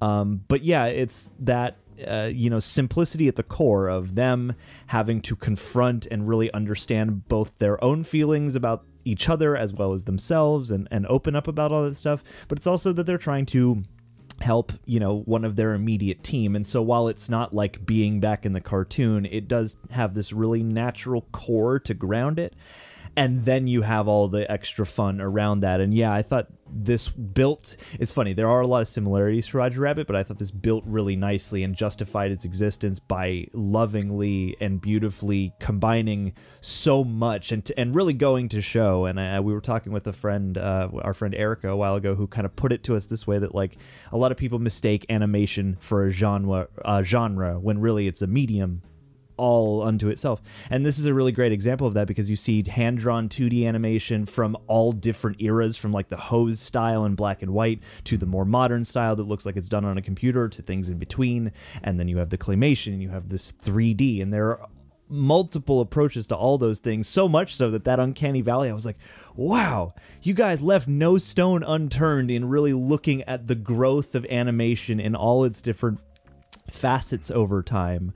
um, 0.01 0.43
but 0.49 0.63
yeah 0.63 0.87
it's 0.87 1.33
that 1.39 1.77
uh, 2.07 2.31
you 2.33 2.51
know 2.51 2.59
simplicity 2.59 3.29
at 3.29 3.37
the 3.37 3.43
core 3.43 3.89
of 3.89 4.15
them 4.15 4.55
having 4.87 5.21
to 5.23 5.37
confront 5.37 6.07
and 6.07 6.29
really 6.29 6.53
understand 6.53 7.29
both 7.29 7.57
their 7.59 7.83
own 7.83 8.05
feelings 8.05 8.55
about 8.55 8.85
each 9.05 9.29
other 9.29 9.57
as 9.57 9.73
well 9.73 9.93
as 9.93 10.05
themselves 10.05 10.71
and 10.71 10.89
and 10.91 11.07
open 11.07 11.37
up 11.37 11.47
about 11.47 11.73
all 11.73 11.85
that 11.85 11.97
stuff 11.97 12.25
but 12.49 12.59
it's 12.59 12.67
also 12.67 12.93
that 12.93 13.05
they're 13.05 13.19
trying 13.19 13.47
to 13.47 13.83
help 14.41 14.73
you 14.85 15.01
know 15.01 15.21
one 15.21 15.45
of 15.45 15.57
their 15.57 15.75
immediate 15.75 16.23
team. 16.23 16.57
And 16.57 16.67
so 16.67 16.83
while 16.83 17.09
it's 17.09 17.29
not 17.29 17.55
like 17.55 17.85
being 17.87 18.21
back 18.21 18.45
in 18.45 18.53
the 18.53 18.61
cartoon 18.61 19.27
it 19.27 19.49
does 19.49 19.77
have 19.91 20.15
this 20.15 20.33
really 20.33 20.63
natural 20.63 21.23
core 21.33 21.79
to 21.81 21.95
ground 21.95 22.39
it 22.39 22.55
and 23.17 23.45
then 23.45 23.67
you 23.67 23.83
have 23.83 24.09
all 24.09 24.29
the 24.29 24.51
extra 24.51 24.85
fun 24.85 25.21
around 25.21 25.61
that. 25.61 25.81
And 25.81 25.93
yeah 25.95 26.13
i 26.13 26.23
thought 26.23 26.49
this 26.69 27.09
built 27.09 27.77
it's 27.99 28.13
funny 28.13 28.33
there 28.33 28.49
are 28.49 28.61
a 28.61 28.67
lot 28.67 28.83
of 28.83 28.89
similarities 28.89 29.47
to 29.47 29.57
roger 29.57 29.81
rabbit 29.81 30.07
but 30.07 30.17
i 30.17 30.23
thought 30.25 30.39
this 30.39 30.51
built 30.51 30.83
really 30.85 31.15
nicely 31.15 31.63
and 31.63 31.77
justified 31.77 32.33
its 32.33 32.45
existence 32.45 32.99
by 32.99 33.47
lovingly 33.53 34.57
and 34.61 34.81
beautifully 34.81 35.53
combining 35.61 36.33
so 36.61 37.05
much 37.05 37.53
and 37.53 37.71
and 37.77 37.95
really 37.95 38.13
going 38.13 38.49
to 38.49 38.61
show. 38.61 39.07
And 39.07 39.21
I, 39.21 39.41
we 39.41 39.53
were 39.53 39.61
talking 39.61 39.93
with 39.93 40.07
a 40.07 40.13
friend 40.13 40.59
uh, 40.59 40.89
our 41.03 41.15
friend 41.15 41.35
erica 41.35 41.69
a 41.69 41.77
while 41.77 41.95
ago 41.95 42.15
who 42.15 42.27
kind 42.27 42.45
of 42.45 42.55
put 42.57 42.73
it 42.73 42.83
to 42.85 42.97
us 42.97 43.07
this 43.07 43.27
way 43.27 43.39
that 43.39 43.55
like 43.55 43.79
a 44.13 44.17
lot 44.17 44.33
of 44.33 44.39
people 44.39 44.59
mistake 44.59 45.07
animation 45.09 45.77
for 45.81 46.07
a 46.07 46.11
genre 46.11 46.69
genre 47.03 47.59
when 47.59 47.79
really 47.79 48.09
it's 48.09 48.23
a 48.23 48.27
medium 48.27 48.83
all 49.37 49.83
unto 49.83 50.09
itself. 50.09 50.43
And 50.71 50.85
this 50.85 50.99
is 50.99 51.07
a 51.07 51.15
really 51.15 51.33
great 51.33 51.53
example 51.53 51.87
of 51.87 51.95
that 51.95 52.07
because 52.07 52.31
you 52.31 52.37
see 52.37 52.65
hand 52.69 52.99
drawn 52.99 53.29
2D 53.29 53.67
animation 53.67 54.27
from 54.27 54.57
all 54.67 54.93
different 54.93 55.41
eras, 55.41 55.77
from 55.77 55.93
like 55.93 56.09
the 56.09 56.17
hose 56.17 56.61
style 56.61 57.05
in 57.05 57.15
black 57.15 57.43
and 57.43 57.53
white 57.53 57.81
to 58.05 58.17
the 58.17 58.27
more 58.27 58.45
modern 58.45 58.85
style 58.85 59.17
that 59.17 59.25
looks 59.25 59.47
like 59.47 59.57
it's 59.57 59.69
done 59.69 59.85
on 59.85 59.99
a 59.99 60.03
computer 60.03 60.49
to 60.49 60.63
things 60.63 60.91
in 60.91 60.99
between. 60.99 61.53
And 61.83 61.99
then 61.99 62.09
you 62.09 62.19
have 62.19 62.31
the 62.31 62.39
claymation 62.39 62.93
and 62.93 63.03
you 63.03 63.11
have 63.11 63.29
this 63.29 63.53
3D. 63.53 64.23
And 64.23 64.33
there 64.33 64.51
are 64.51 64.69
multiple 65.09 65.81
approaches 65.81 66.27
to 66.27 66.35
all 66.35 66.59
those 66.59 66.81
things 66.81 67.07
so 67.07 67.29
much 67.29 67.55
so 67.55 67.71
that 67.71 67.85
that 67.85 68.01
uncanny 68.01 68.41
valley 68.41 68.69
i 68.69 68.73
was 68.73 68.85
like 68.85 68.97
wow 69.37 69.93
you 70.23 70.35
guys 70.35 70.61
left 70.61 70.89
no 70.89 71.17
stone 71.17 71.63
unturned 71.63 72.29
in 72.29 72.45
really 72.49 72.73
looking 72.73 73.23
at 73.23 73.47
the 73.47 73.55
growth 73.55 74.17
of 74.17 74.27
animation 74.27 74.99
in 74.99 75.15
all 75.15 75.45
its 75.45 75.63
different 75.63 76.01
facets 76.71 77.31
over 77.31 77.63
time 77.63 78.13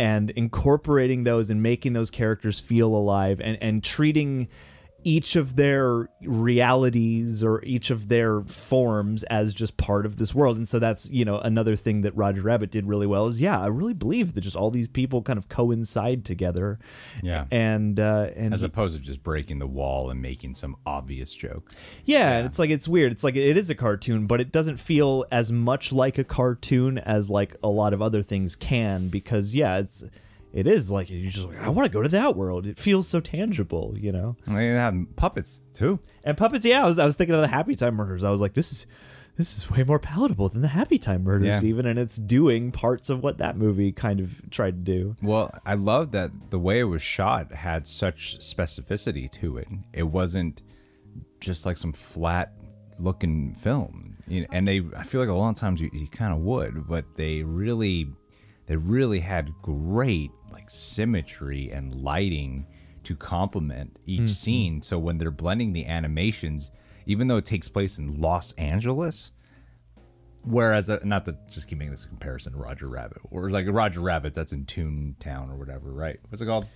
and 0.00 0.30
incorporating 0.30 1.24
those 1.24 1.50
and 1.50 1.62
making 1.62 1.92
those 1.92 2.08
characters 2.08 2.58
feel 2.58 2.88
alive 2.88 3.38
and, 3.38 3.58
and 3.60 3.84
treating 3.84 4.48
each 5.04 5.36
of 5.36 5.56
their 5.56 6.08
realities 6.54 7.42
or 7.42 7.62
each 7.64 7.90
of 7.90 8.08
their 8.08 8.42
forms 8.42 9.22
as 9.24 9.54
just 9.54 9.76
part 9.76 10.04
of 10.04 10.16
this 10.16 10.34
world 10.34 10.56
and 10.56 10.66
so 10.68 10.78
that's 10.78 11.08
you 11.10 11.24
know 11.24 11.38
another 11.38 11.76
thing 11.76 12.02
that 12.02 12.14
roger 12.16 12.42
rabbit 12.42 12.70
did 12.70 12.86
really 12.86 13.06
well 13.06 13.26
is 13.28 13.40
yeah 13.40 13.58
i 13.60 13.66
really 13.66 13.94
believe 13.94 14.34
that 14.34 14.40
just 14.42 14.56
all 14.56 14.70
these 14.70 14.88
people 14.88 15.22
kind 15.22 15.38
of 15.38 15.48
coincide 15.48 16.24
together 16.24 16.78
Yeah. 17.22 17.46
and 17.50 17.98
uh 17.98 18.28
and 18.36 18.52
As 18.52 18.62
opposed 18.62 18.96
to 18.98 19.02
just 19.02 19.22
breaking 19.22 19.58
the 19.58 19.66
wall 19.66 20.10
and 20.10 20.20
making 20.20 20.54
some 20.54 20.76
obvious 20.84 21.32
joke. 21.34 21.70
Yeah, 22.04 22.32
and 22.36 22.46
it's 22.46 22.58
like 22.58 22.70
it's 22.70 22.88
weird. 22.88 23.12
It's 23.12 23.24
like 23.24 23.36
it 23.36 23.56
is 23.56 23.70
a 23.70 23.74
cartoon, 23.74 24.26
but 24.26 24.40
it 24.40 24.52
doesn't 24.52 24.78
feel 24.78 25.24
as 25.30 25.50
much 25.52 25.92
like 25.92 26.18
a 26.18 26.24
cartoon 26.24 26.98
as 26.98 27.30
like 27.30 27.56
a 27.62 27.68
lot 27.68 27.92
of 27.92 28.02
other 28.02 28.22
things 28.22 28.56
can 28.56 29.08
because 29.08 29.54
yeah, 29.54 29.78
it's 29.78 30.02
it 30.52 30.66
is 30.66 30.90
like 30.90 31.10
you 31.10 31.28
just 31.30 31.46
like 31.46 31.60
I 31.60 31.68
want 31.68 31.86
to 31.86 31.92
go 31.92 32.02
to 32.02 32.08
that 32.10 32.36
world. 32.36 32.66
It 32.66 32.76
feels 32.78 33.06
so 33.08 33.20
tangible, 33.20 33.94
you 33.96 34.12
know. 34.12 34.36
And 34.46 34.56
they 34.56 34.66
have 34.68 34.94
puppets 35.16 35.60
too. 35.72 35.98
And 36.24 36.36
puppets, 36.36 36.64
yeah, 36.64 36.82
I 36.82 36.86
was 36.86 36.98
I 36.98 37.04
was 37.04 37.16
thinking 37.16 37.34
of 37.34 37.40
the 37.40 37.48
Happy 37.48 37.74
Time 37.76 37.94
Murders. 37.94 38.24
I 38.24 38.30
was 38.30 38.40
like 38.40 38.54
this 38.54 38.72
is 38.72 38.86
this 39.36 39.56
is 39.56 39.70
way 39.70 39.84
more 39.84 39.98
palatable 39.98 40.48
than 40.50 40.60
the 40.60 40.68
Happy 40.68 40.98
Time 40.98 41.22
Murders 41.24 41.62
Yeah. 41.62 41.68
even 41.68 41.86
and 41.86 41.98
it's 41.98 42.16
doing 42.16 42.72
parts 42.72 43.08
of 43.08 43.22
what 43.22 43.38
that 43.38 43.56
movie 43.56 43.92
kind 43.92 44.20
of 44.20 44.42
tried 44.50 44.84
to 44.84 44.92
do. 44.92 45.16
Well, 45.22 45.50
I 45.64 45.74
love 45.74 46.10
that 46.12 46.30
the 46.50 46.58
way 46.58 46.80
it 46.80 46.84
was 46.84 47.00
shot 47.00 47.52
had 47.52 47.86
such 47.88 48.38
specificity 48.40 49.30
to 49.40 49.56
it. 49.56 49.68
It 49.94 50.02
wasn't 50.02 50.62
just 51.40 51.64
like 51.64 51.76
some 51.78 51.92
flat 51.92 52.52
looking 52.98 53.54
film. 53.54 54.16
You 54.26 54.42
know, 54.42 54.46
and 54.52 54.68
they, 54.68 54.82
I 54.96 55.04
feel 55.04 55.20
like 55.20 55.30
a 55.30 55.34
lot 55.34 55.50
of 55.50 55.56
times 55.56 55.80
you, 55.80 55.88
you 55.92 56.06
kind 56.08 56.32
of 56.34 56.40
would, 56.40 56.86
but 56.86 57.04
they 57.16 57.42
really, 57.42 58.08
they 58.66 58.76
really 58.76 59.20
had 59.20 59.52
great 59.62 60.30
symmetry 60.70 61.70
and 61.70 61.94
lighting 61.94 62.66
to 63.04 63.16
complement 63.16 63.96
each 64.06 64.30
scene. 64.30 64.82
So 64.82 64.98
when 64.98 65.18
they're 65.18 65.30
blending 65.30 65.72
the 65.72 65.86
animations, 65.86 66.70
even 67.06 67.28
though 67.28 67.38
it 67.38 67.46
takes 67.46 67.68
place 67.68 67.98
in 67.98 68.20
Los 68.20 68.52
Angeles, 68.52 69.32
Whereas, 70.44 70.88
uh, 70.88 71.00
not 71.04 71.26
to 71.26 71.36
just 71.50 71.68
keep 71.68 71.78
making 71.78 71.92
this 71.92 72.06
comparison 72.06 72.52
to 72.52 72.58
Roger 72.58 72.88
Rabbit, 72.88 73.18
or 73.30 73.50
like 73.50 73.66
Roger 73.68 74.00
Rabbit, 74.00 74.32
that's 74.32 74.52
in 74.52 74.64
Toontown 74.64 75.50
or 75.50 75.56
whatever, 75.56 75.92
right? 75.92 76.18
What's 76.30 76.40
it 76.40 76.46
called? 76.46 76.66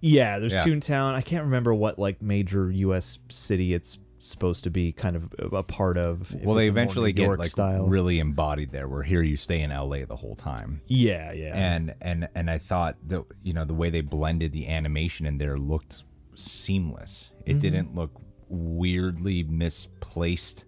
Yeah, 0.00 0.38
there's 0.38 0.52
Yeah. 0.52 0.64
Toontown. 0.64 1.14
I 1.14 1.22
can't 1.22 1.44
remember 1.44 1.74
what 1.74 1.98
like 1.98 2.22
major 2.22 2.70
US 2.70 3.18
city 3.28 3.74
it's 3.74 3.98
supposed 4.18 4.64
to 4.64 4.70
be 4.70 4.92
kind 4.92 5.16
of 5.16 5.32
a 5.52 5.62
part 5.62 5.96
of. 5.96 6.34
well, 6.42 6.54
they 6.54 6.64
it's 6.64 6.70
a 6.70 6.72
more 6.72 6.82
eventually 6.82 7.12
get 7.12 7.38
like 7.38 7.50
style. 7.50 7.86
really 7.86 8.18
embodied 8.18 8.72
there. 8.72 8.88
Where 8.88 9.02
here 9.02 9.22
you 9.22 9.36
stay 9.36 9.60
in 9.60 9.70
L.A. 9.72 10.04
the 10.04 10.16
whole 10.16 10.34
time, 10.36 10.80
Yeah, 10.86 11.32
yeah. 11.32 11.52
and 11.56 11.94
and 12.00 12.28
and 12.34 12.50
I 12.50 12.58
thought 12.58 12.96
that 13.08 13.24
you 13.42 13.52
know 13.52 13.64
the 13.64 13.74
way 13.74 13.90
they 13.90 14.00
blended 14.00 14.52
the 14.52 14.68
animation 14.68 15.26
in 15.26 15.38
there 15.38 15.56
looked 15.56 16.04
seamless. 16.34 17.30
It 17.46 17.52
Mm-hmm. 17.52 17.58
didn't 17.60 17.94
look 17.94 18.12
weirdly 18.48 19.42
misplaced 19.44 20.64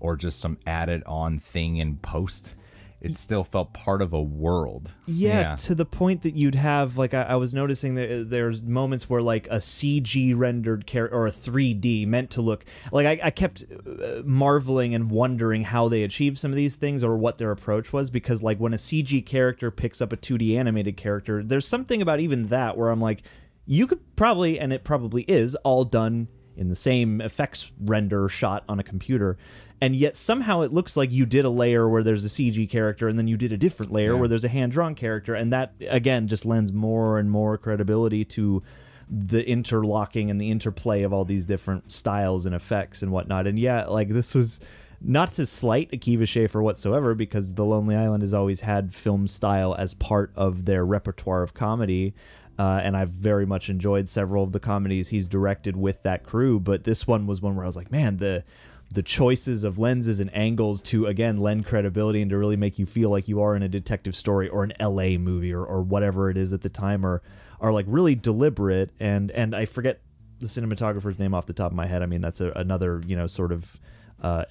or 0.00 0.16
just 0.16 0.40
some 0.40 0.58
added 0.66 1.02
on 1.06 1.38
thing 1.38 1.76
in 1.78 1.96
post. 1.96 2.54
It 3.00 3.16
still 3.16 3.44
felt 3.44 3.72
part 3.72 4.02
of 4.02 4.12
a 4.12 4.20
world. 4.20 4.92
Yeah, 5.06 5.54
to 5.56 5.74
the 5.76 5.84
point 5.84 6.22
that 6.22 6.34
you'd 6.34 6.56
have 6.56 6.98
like 6.98 7.14
I, 7.14 7.22
I 7.22 7.34
was 7.36 7.54
noticing 7.54 7.94
that 7.94 8.10
uh, 8.10 8.24
there's 8.26 8.62
moments 8.64 9.08
where 9.08 9.22
like 9.22 9.46
a 9.46 9.58
CG 9.58 10.36
rendered 10.36 10.84
character 10.84 11.16
or 11.16 11.28
a 11.28 11.30
3D 11.30 12.08
meant 12.08 12.30
to 12.30 12.42
look 12.42 12.64
like 12.90 13.06
I, 13.06 13.26
I 13.26 13.30
kept 13.30 13.64
uh, 13.70 14.22
marveling 14.24 14.96
and 14.96 15.10
wondering 15.10 15.62
how 15.62 15.88
they 15.88 16.02
achieved 16.02 16.38
some 16.38 16.50
of 16.50 16.56
these 16.56 16.74
things 16.74 17.04
or 17.04 17.16
what 17.16 17.38
their 17.38 17.52
approach 17.52 17.92
was 17.92 18.10
because 18.10 18.42
like 18.42 18.58
when 18.58 18.74
a 18.74 18.78
CG 18.78 19.24
character 19.24 19.70
picks 19.70 20.00
up 20.00 20.12
a 20.12 20.16
2D 20.16 20.56
animated 20.58 20.96
character, 20.96 21.44
there's 21.44 21.68
something 21.68 22.02
about 22.02 22.18
even 22.18 22.48
that 22.48 22.76
where 22.76 22.90
I'm 22.90 23.00
like, 23.00 23.22
you 23.64 23.86
could 23.86 24.00
probably 24.16 24.58
and 24.58 24.72
it 24.72 24.82
probably 24.82 25.22
is 25.22 25.54
all 25.56 25.84
done 25.84 26.26
in 26.58 26.68
the 26.68 26.76
same 26.76 27.20
effects 27.20 27.72
render 27.80 28.28
shot 28.28 28.64
on 28.68 28.78
a 28.78 28.82
computer. 28.82 29.38
And 29.80 29.94
yet 29.94 30.16
somehow 30.16 30.62
it 30.62 30.72
looks 30.72 30.96
like 30.96 31.12
you 31.12 31.24
did 31.24 31.44
a 31.44 31.50
layer 31.50 31.88
where 31.88 32.02
there's 32.02 32.24
a 32.24 32.28
CG 32.28 32.68
character 32.68 33.08
and 33.08 33.18
then 33.18 33.28
you 33.28 33.36
did 33.36 33.52
a 33.52 33.56
different 33.56 33.92
layer 33.92 34.16
where 34.16 34.28
there's 34.28 34.44
a 34.44 34.48
hand 34.48 34.72
drawn 34.72 34.94
character. 34.94 35.34
And 35.34 35.52
that, 35.52 35.72
again, 35.88 36.26
just 36.26 36.44
lends 36.44 36.72
more 36.72 37.18
and 37.18 37.30
more 37.30 37.56
credibility 37.56 38.24
to 38.24 38.62
the 39.10 39.48
interlocking 39.48 40.30
and 40.30 40.40
the 40.40 40.50
interplay 40.50 41.02
of 41.02 41.12
all 41.12 41.24
these 41.24 41.46
different 41.46 41.90
styles 41.90 42.44
and 42.44 42.54
effects 42.54 43.02
and 43.02 43.12
whatnot. 43.12 43.46
And 43.46 43.58
yeah, 43.58 43.86
like 43.86 44.08
this 44.08 44.34
was 44.34 44.60
not 45.00 45.32
to 45.34 45.46
slight 45.46 45.90
Akiva 45.92 46.26
Schaffer 46.26 46.62
whatsoever 46.62 47.14
because 47.14 47.54
The 47.54 47.64
Lonely 47.64 47.94
Island 47.94 48.22
has 48.22 48.34
always 48.34 48.60
had 48.60 48.92
film 48.92 49.28
style 49.28 49.74
as 49.78 49.94
part 49.94 50.32
of 50.34 50.64
their 50.64 50.84
repertoire 50.84 51.42
of 51.42 51.54
comedy. 51.54 52.14
Uh, 52.58 52.80
and 52.82 52.96
I've 52.96 53.10
very 53.10 53.46
much 53.46 53.70
enjoyed 53.70 54.08
several 54.08 54.42
of 54.42 54.52
the 54.52 54.58
comedies 54.58 55.08
he's 55.08 55.28
directed 55.28 55.76
with 55.76 56.02
that 56.02 56.24
crew. 56.24 56.58
But 56.58 56.84
this 56.84 57.06
one 57.06 57.26
was 57.26 57.40
one 57.40 57.54
where 57.54 57.64
I 57.64 57.68
was 57.68 57.76
like, 57.76 57.92
man, 57.92 58.16
the 58.16 58.44
the 58.92 59.02
choices 59.02 59.64
of 59.64 59.78
lenses 59.78 60.18
and 60.18 60.34
angles 60.34 60.80
to 60.80 61.06
again 61.06 61.36
lend 61.36 61.66
credibility 61.66 62.22
and 62.22 62.30
to 62.30 62.38
really 62.38 62.56
make 62.56 62.78
you 62.78 62.86
feel 62.86 63.10
like 63.10 63.28
you 63.28 63.42
are 63.42 63.54
in 63.54 63.62
a 63.62 63.68
detective 63.68 64.14
story 64.14 64.48
or 64.48 64.64
an 64.64 64.72
LA 64.80 65.18
movie 65.18 65.52
or, 65.52 65.62
or 65.62 65.82
whatever 65.82 66.30
it 66.30 66.38
is 66.38 66.52
at 66.52 66.62
the 66.62 66.70
time 66.70 67.04
are 67.04 67.22
are 67.60 67.72
like 67.72 67.84
really 67.88 68.14
deliberate 68.14 68.90
and 68.98 69.30
and 69.32 69.54
I 69.54 69.66
forget 69.66 70.00
the 70.38 70.46
cinematographer's 70.46 71.18
name 71.18 71.34
off 71.34 71.46
the 71.46 71.52
top 71.52 71.70
of 71.70 71.76
my 71.76 71.86
head. 71.86 72.02
I 72.02 72.06
mean 72.06 72.22
that's 72.22 72.40
a, 72.40 72.50
another 72.52 73.02
you 73.06 73.16
know 73.16 73.26
sort 73.26 73.52
of 73.52 73.78
uh, 74.22 74.44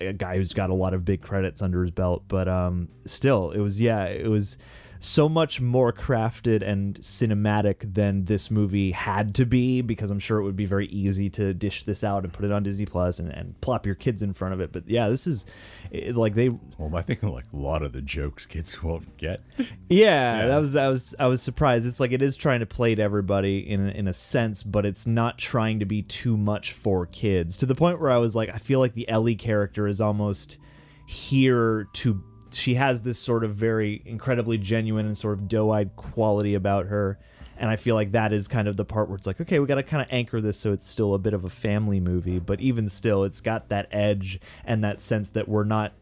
a 0.00 0.12
guy 0.12 0.36
who's 0.36 0.52
got 0.52 0.70
a 0.70 0.74
lot 0.74 0.94
of 0.94 1.04
big 1.04 1.20
credits 1.20 1.60
under 1.60 1.82
his 1.82 1.90
belt, 1.90 2.22
but 2.28 2.48
um, 2.48 2.88
still 3.06 3.50
it 3.50 3.60
was 3.60 3.80
yeah 3.80 4.04
it 4.04 4.28
was 4.28 4.56
so 5.02 5.30
much 5.30 5.62
more 5.62 5.94
crafted 5.94 6.60
and 6.62 6.96
cinematic 7.00 7.94
than 7.94 8.26
this 8.26 8.50
movie 8.50 8.90
had 8.90 9.34
to 9.36 9.46
be 9.46 9.80
because 9.80 10.10
I'm 10.10 10.18
sure 10.18 10.38
it 10.38 10.42
would 10.44 10.56
be 10.56 10.66
very 10.66 10.88
easy 10.88 11.30
to 11.30 11.54
dish 11.54 11.84
this 11.84 12.04
out 12.04 12.22
and 12.24 12.30
put 12.32 12.44
it 12.44 12.52
on 12.52 12.62
Disney 12.62 12.84
Plus 12.84 13.18
and, 13.18 13.30
and 13.30 13.58
plop 13.62 13.86
your 13.86 13.94
kids 13.94 14.22
in 14.22 14.34
front 14.34 14.52
of 14.52 14.60
it. 14.60 14.72
But 14.72 14.86
yeah, 14.86 15.08
this 15.08 15.26
is 15.26 15.46
it, 15.90 16.16
like 16.16 16.34
they 16.34 16.50
Well, 16.76 16.94
I 16.94 17.00
think 17.00 17.22
like 17.22 17.46
a 17.50 17.56
lot 17.56 17.82
of 17.82 17.92
the 17.92 18.02
jokes 18.02 18.44
kids 18.44 18.82
won't 18.82 19.16
get. 19.16 19.40
yeah, 19.88 20.46
that 20.48 20.58
was 20.58 20.76
I 20.76 20.88
was 20.90 21.14
I 21.18 21.26
was 21.28 21.40
surprised. 21.40 21.86
It's 21.86 21.98
like 22.00 22.12
it 22.12 22.20
is 22.20 22.36
trying 22.36 22.60
to 22.60 22.66
play 22.66 22.94
to 22.94 23.02
everybody 23.02 23.70
in 23.70 23.88
a- 23.88 23.92
in 23.92 24.06
a 24.06 24.12
sense, 24.12 24.62
but 24.62 24.84
it's 24.84 25.06
not 25.06 25.38
trying 25.38 25.78
to 25.80 25.86
be 25.86 26.02
too 26.02 26.36
much 26.36 26.72
for 26.72 27.06
kids. 27.06 27.56
To 27.56 27.64
the 27.66 27.74
point 27.74 28.00
where 28.00 28.10
I 28.10 28.18
was 28.18 28.36
like, 28.36 28.50
I 28.54 28.58
feel 28.58 28.80
like 28.80 28.92
the 28.92 29.08
Ellie 29.08 29.34
character 29.34 29.88
is 29.88 30.00
almost 30.02 30.58
here 31.06 31.88
to. 31.94 32.22
She 32.52 32.74
has 32.74 33.02
this 33.02 33.18
sort 33.18 33.44
of 33.44 33.54
very 33.54 34.02
incredibly 34.04 34.58
genuine 34.58 35.06
and 35.06 35.16
sort 35.16 35.34
of 35.38 35.48
doe-eyed 35.48 35.94
quality 35.96 36.54
about 36.54 36.86
her, 36.86 37.18
and 37.58 37.70
I 37.70 37.76
feel 37.76 37.94
like 37.94 38.12
that 38.12 38.32
is 38.32 38.48
kind 38.48 38.68
of 38.68 38.76
the 38.76 38.84
part 38.84 39.08
where 39.08 39.16
it's 39.16 39.26
like, 39.26 39.40
okay, 39.40 39.58
we 39.58 39.66
got 39.66 39.74
to 39.76 39.82
kind 39.82 40.02
of 40.02 40.08
anchor 40.10 40.40
this 40.40 40.56
so 40.58 40.72
it's 40.72 40.86
still 40.86 41.14
a 41.14 41.18
bit 41.18 41.34
of 41.34 41.44
a 41.44 41.50
family 41.50 42.00
movie, 42.00 42.38
but 42.38 42.60
even 42.60 42.88
still, 42.88 43.24
it's 43.24 43.40
got 43.40 43.68
that 43.68 43.88
edge 43.92 44.40
and 44.64 44.82
that 44.84 45.00
sense 45.00 45.30
that 45.30 45.46
we're 45.48 45.64
not 45.64 45.92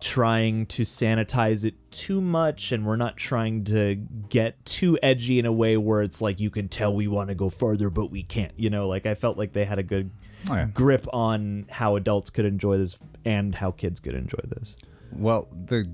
trying 0.00 0.64
to 0.66 0.82
sanitize 0.84 1.64
it 1.64 1.74
too 1.90 2.20
much 2.20 2.70
and 2.70 2.86
we're 2.86 2.94
not 2.96 3.16
trying 3.16 3.64
to 3.64 3.96
get 4.28 4.64
too 4.64 4.96
edgy 5.02 5.40
in 5.40 5.46
a 5.46 5.50
way 5.52 5.76
where 5.76 6.02
it's 6.02 6.22
like 6.22 6.38
you 6.38 6.50
can 6.50 6.68
tell 6.68 6.94
we 6.94 7.08
want 7.08 7.28
to 7.28 7.34
go 7.34 7.50
further 7.50 7.90
but 7.90 8.06
we 8.08 8.22
can't 8.22 8.52
you 8.56 8.70
know? 8.70 8.86
Like 8.86 9.06
i 9.06 9.14
felt 9.14 9.36
like 9.36 9.52
they 9.52 9.64
had 9.64 9.78
a 9.80 9.82
good 9.82 10.10
Oh, 10.48 10.54
yeah. 10.54 10.66
grip 10.66 11.04
on 11.12 11.66
how 11.68 11.96
adults 11.96 12.30
could 12.30 12.44
enjoy 12.44 12.78
this 12.78 12.96
and 13.24 13.52
how 13.56 13.72
kids 13.72 13.98
could 13.98 14.14
enjoy 14.14 14.38
this 14.46 14.76
Well, 15.12 15.48
the 15.66 15.90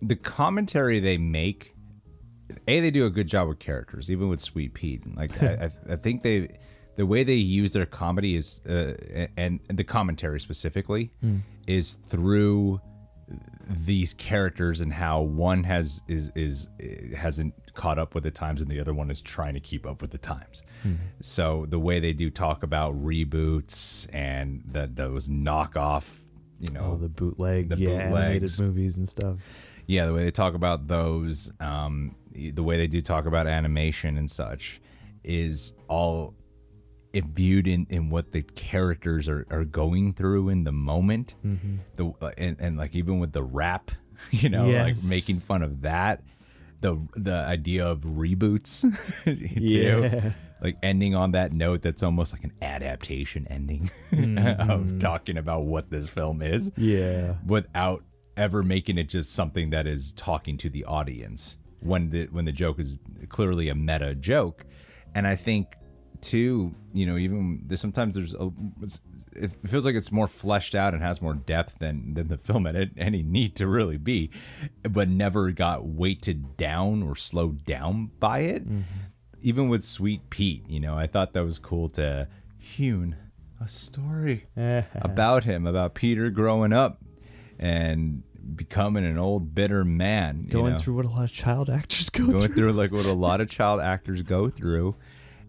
the 0.00 0.16
commentary 0.16 1.00
they 1.00 1.18
make, 1.18 1.74
a 2.66 2.80
they 2.80 2.90
do 2.90 3.06
a 3.06 3.10
good 3.10 3.26
job 3.26 3.48
with 3.48 3.58
characters, 3.58 4.10
even 4.10 4.28
with 4.28 4.40
Sweet 4.40 4.74
Pete. 4.74 5.02
Like 5.16 5.42
I, 5.42 5.46
I, 5.88 5.92
I 5.92 5.96
think 5.96 6.22
they, 6.22 6.58
the 6.96 7.06
way 7.06 7.24
they 7.24 7.34
use 7.34 7.72
their 7.72 7.86
comedy 7.86 8.36
is, 8.36 8.62
uh, 8.66 8.94
and, 9.36 9.60
and 9.68 9.78
the 9.78 9.84
commentary 9.84 10.40
specifically, 10.40 11.12
hmm. 11.20 11.38
is 11.66 11.98
through 12.06 12.80
these 13.68 14.14
characters 14.14 14.80
and 14.80 14.92
how 14.92 15.20
one 15.20 15.62
has 15.62 16.00
is 16.08 16.32
is 16.34 16.68
uh, 16.82 17.16
hasn't 17.16 17.54
caught 17.74 17.98
up 17.98 18.14
with 18.14 18.24
the 18.24 18.30
times 18.30 18.62
and 18.62 18.70
the 18.70 18.80
other 18.80 18.94
one 18.94 19.10
is 19.10 19.20
trying 19.20 19.54
to 19.54 19.60
keep 19.60 19.86
up 19.86 20.00
with 20.00 20.10
the 20.10 20.18
times. 20.18 20.62
Hmm. 20.82 20.94
So 21.20 21.66
the 21.68 21.78
way 21.78 22.00
they 22.00 22.12
do 22.12 22.30
talk 22.30 22.62
about 22.62 22.94
reboots 23.02 24.08
and 24.12 24.62
that 24.72 24.96
those 24.96 25.28
knockoff, 25.28 26.18
you 26.60 26.72
know, 26.72 26.84
all 26.84 26.96
the 26.96 27.08
bootleg 27.08 27.68
the 27.68 27.76
yeah 27.76 27.90
animated 27.90 28.58
movies 28.58 28.96
and 28.96 29.08
stuff 29.08 29.36
yeah, 29.88 30.04
the 30.04 30.12
way 30.12 30.22
they 30.22 30.30
talk 30.30 30.52
about 30.52 30.86
those, 30.86 31.50
um, 31.60 32.14
the 32.32 32.62
way 32.62 32.76
they 32.76 32.86
do 32.86 33.00
talk 33.00 33.24
about 33.24 33.46
animation 33.46 34.18
and 34.18 34.30
such, 34.30 34.82
is 35.24 35.72
all 35.88 36.34
imbued 37.14 37.66
in, 37.66 37.86
in 37.88 38.10
what 38.10 38.32
the 38.32 38.42
characters 38.42 39.28
are, 39.28 39.46
are 39.50 39.64
going 39.64 40.12
through 40.12 40.50
in 40.50 40.64
the 40.64 40.72
moment. 40.72 41.36
Mm-hmm. 41.44 41.76
The 41.94 42.34
and, 42.36 42.60
and 42.60 42.76
like 42.76 42.94
even 42.94 43.18
with 43.18 43.32
the 43.32 43.42
rap, 43.42 43.90
you 44.30 44.50
know, 44.50 44.66
Yes. 44.66 45.02
like 45.02 45.10
making 45.10 45.40
fun 45.40 45.62
of 45.62 45.80
that. 45.80 46.22
The 46.82 46.98
the 47.14 47.34
idea 47.34 47.86
of 47.86 48.00
reboots, 48.00 48.82
too. 49.24 49.32
Yeah. 49.64 50.32
Like 50.60 50.76
ending 50.82 51.14
on 51.14 51.32
that 51.32 51.52
note, 51.52 51.82
that's 51.82 52.02
almost 52.02 52.32
like 52.32 52.44
an 52.44 52.52
adaptation 52.62 53.46
ending 53.48 53.90
Mm-hmm. 54.12 54.70
of 54.70 54.98
talking 54.98 55.36
about 55.38 55.64
what 55.66 55.90
this 55.90 56.08
film 56.08 56.42
is 56.42 56.72
yeah. 56.76 57.34
without 57.46 58.02
ever 58.36 58.62
making 58.62 58.98
it 58.98 59.08
just 59.08 59.32
something 59.32 59.70
that 59.70 59.86
is 59.86 60.12
talking 60.14 60.56
to 60.58 60.68
the 60.70 60.84
audience 60.86 61.58
when 61.80 62.10
the 62.10 62.26
when 62.32 62.44
the 62.44 62.52
joke 62.52 62.78
is 62.80 62.96
clearly 63.28 63.68
a 63.68 63.74
meta 63.74 64.14
joke. 64.14 64.64
And 65.14 65.26
i 65.26 65.36
think 65.36 65.74
too 66.20 66.74
you 66.92 67.06
know 67.06 67.16
even 67.16 67.62
there's 67.66 67.80
sometimes 67.80 68.14
there's 68.16 68.34
a 68.34 68.50
it's- 68.82 69.00
it 69.36 69.52
feels 69.68 69.84
like 69.84 69.94
it's 69.94 70.10
more 70.10 70.26
fleshed 70.26 70.74
out 70.74 70.94
and 70.94 71.00
has 71.02 71.22
more 71.22 71.34
depth 71.34 71.78
than 71.78 72.14
than 72.14 72.26
the 72.26 72.36
film 72.38 72.64
had 72.64 72.90
any 72.98 73.22
need 73.22 73.54
to 73.54 73.68
really 73.68 73.98
be 73.98 74.30
but 74.90 75.08
never 75.08 75.52
got 75.52 75.86
weighted 75.86 76.56
down 76.56 77.02
or 77.04 77.14
slowed 77.14 77.64
down 77.64 78.10
by 78.18 78.40
it 78.40 78.64
even 79.42 79.68
with 79.68 79.82
sweet 79.82 80.28
pete 80.30 80.64
you 80.68 80.80
know 80.80 80.96
i 80.96 81.06
thought 81.06 81.32
that 81.32 81.44
was 81.44 81.58
cool 81.58 81.88
to 81.88 82.26
hewn 82.58 83.16
a 83.60 83.68
story 83.68 84.46
about 84.94 85.44
him, 85.44 85.66
about 85.66 85.94
Peter 85.94 86.30
growing 86.30 86.72
up 86.72 86.98
and 87.58 88.22
becoming 88.54 89.04
an 89.04 89.18
old 89.18 89.54
bitter 89.54 89.84
man. 89.84 90.44
you 90.44 90.50
going 90.50 90.72
know? 90.74 90.78
through 90.78 90.94
what 90.94 91.04
a 91.04 91.08
lot 91.08 91.24
of 91.24 91.32
child 91.32 91.68
actors 91.68 92.08
go 92.10 92.24
through. 92.24 92.32
going 92.32 92.46
through 92.46 92.54
through 92.54 92.72
like 92.72 92.92
what 92.92 93.06
a 93.06 93.12
lot 93.12 93.40
of 93.40 93.50
child 93.50 93.80
actors 93.80 94.22
go 94.22 94.48
through 94.48 94.94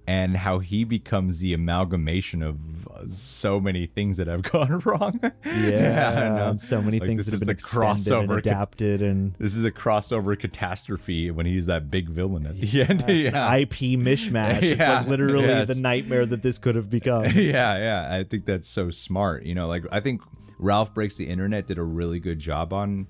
and 0.09 0.35
how 0.35 0.57
he 0.57 0.83
becomes 0.83 1.37
the 1.39 1.53
amalgamation 1.53 2.41
of 2.41 2.87
uh, 2.87 3.05
so 3.05 3.59
many 3.59 3.85
things 3.85 4.17
that 4.17 4.25
have 4.25 4.41
gone 4.53 4.79
wrong. 4.79 5.19
yeah, 5.45 6.31
I 6.33 6.37
know. 6.37 6.49
and 6.49 6.59
so 6.59 6.81
many 6.81 6.99
Like, 6.99 7.07
things 7.09 7.25
that 7.27 7.33
have 7.33 7.41
been 7.41 7.49
and 7.49 7.59
crossover 7.59 8.27
cat- 8.29 8.37
adapted 8.39 9.01
and 9.03 9.35
This 9.37 9.55
is 9.55 9.63
a 9.65 9.71
crossover 9.71 10.37
catastrophe 10.39 11.29
when 11.29 11.45
he's 11.45 11.67
that 11.67 11.91
big 11.91 12.09
villain 12.09 12.47
at 12.47 12.59
the 12.59 12.81
end. 12.81 13.05
It's 13.07 13.31
yeah. 13.33 13.55
IP 13.55 13.99
mishmash. 13.99 14.63
It's 14.63 14.79
Yeah, 14.79 14.99
like 15.01 15.07
literally 15.07 15.45
yes. 15.45 15.67
the 15.67 15.75
nightmare 15.79 16.25
that 16.25 16.41
this 16.41 16.57
could 16.57 16.73
have 16.75 16.89
become. 16.89 17.25
yeah, 17.25 17.77
yeah. 17.77 18.07
I 18.11 18.23
think 18.23 18.45
that's 18.45 18.67
so 18.67 18.89
smart. 18.89 19.43
You 19.43 19.53
know, 19.53 19.67
like 19.67 19.83
I 19.91 19.99
think 19.99 20.21
Ralph 20.57 20.91
Breaks 20.95 21.15
the 21.17 21.27
Internet 21.27 21.67
did 21.67 21.77
a 21.77 21.83
really 21.83 22.19
good 22.19 22.39
job 22.39 22.73
on 22.73 23.05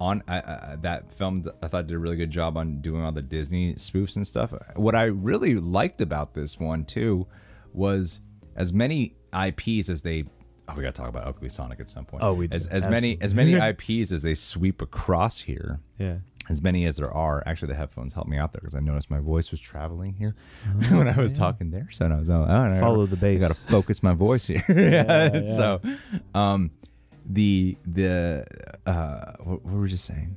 on 0.00 0.22
uh, 0.28 0.32
uh, 0.32 0.76
that 0.76 1.12
film. 1.12 1.44
I 1.62 1.68
thought 1.68 1.86
did 1.86 1.94
a 1.94 1.98
really 1.98 2.16
good 2.16 2.30
job 2.30 2.56
on 2.56 2.80
doing 2.80 3.02
all 3.02 3.12
the 3.12 3.22
Disney 3.22 3.74
spoofs 3.74 4.16
and 4.16 4.26
stuff. 4.26 4.52
What 4.76 4.94
I 4.94 5.04
really 5.04 5.54
liked 5.56 6.00
about 6.00 6.34
this 6.34 6.58
one 6.58 6.84
too 6.84 7.26
was 7.72 8.20
as 8.56 8.72
many 8.72 9.14
IPs 9.34 9.88
as 9.88 10.02
they. 10.02 10.24
Oh, 10.68 10.74
we 10.76 10.82
got 10.82 10.94
to 10.94 11.00
talk 11.00 11.08
about 11.08 11.26
Ugly 11.26 11.48
Sonic 11.48 11.80
at 11.80 11.88
some 11.88 12.04
point. 12.04 12.22
Oh, 12.22 12.34
we 12.34 12.46
do. 12.46 12.54
as 12.54 12.66
as 12.66 12.86
many 12.86 13.18
as 13.20 13.34
many 13.34 13.54
IPs 13.54 14.12
as 14.12 14.22
they 14.22 14.34
sweep 14.34 14.82
across 14.82 15.40
here 15.40 15.80
Yeah. 15.98 16.16
as 16.50 16.60
many 16.60 16.84
as 16.84 16.96
there 16.98 17.10
are. 17.10 17.42
Actually, 17.46 17.68
the 17.68 17.74
headphones 17.78 18.12
helped 18.12 18.28
me 18.28 18.36
out 18.36 18.52
there 18.52 18.60
because 18.60 18.74
I 18.74 18.80
noticed 18.80 19.10
my 19.10 19.18
voice 19.20 19.50
was 19.50 19.60
traveling 19.60 20.12
here 20.12 20.36
when 20.90 21.08
I 21.08 21.18
was 21.18 21.32
talking 21.32 21.70
there. 21.70 21.88
So 21.90 22.04
I 22.06 22.18
was, 22.18 22.28
oh, 22.28 22.44
I 22.46 22.78
Follow 22.80 23.06
the 23.06 23.16
bass. 23.16 23.42
I 23.42 23.48
got 23.48 23.54
to 23.56 23.60
focus 23.66 24.02
my 24.02 24.12
voice 24.12 24.46
here. 24.46 24.62
yeah, 24.68 25.42
So, 25.42 25.80
um, 26.34 26.70
the 27.28 27.76
the 27.86 28.44
uh, 28.86 29.32
what, 29.40 29.64
what 29.64 29.74
were 29.74 29.80
we 29.82 29.88
just 29.88 30.04
saying 30.04 30.36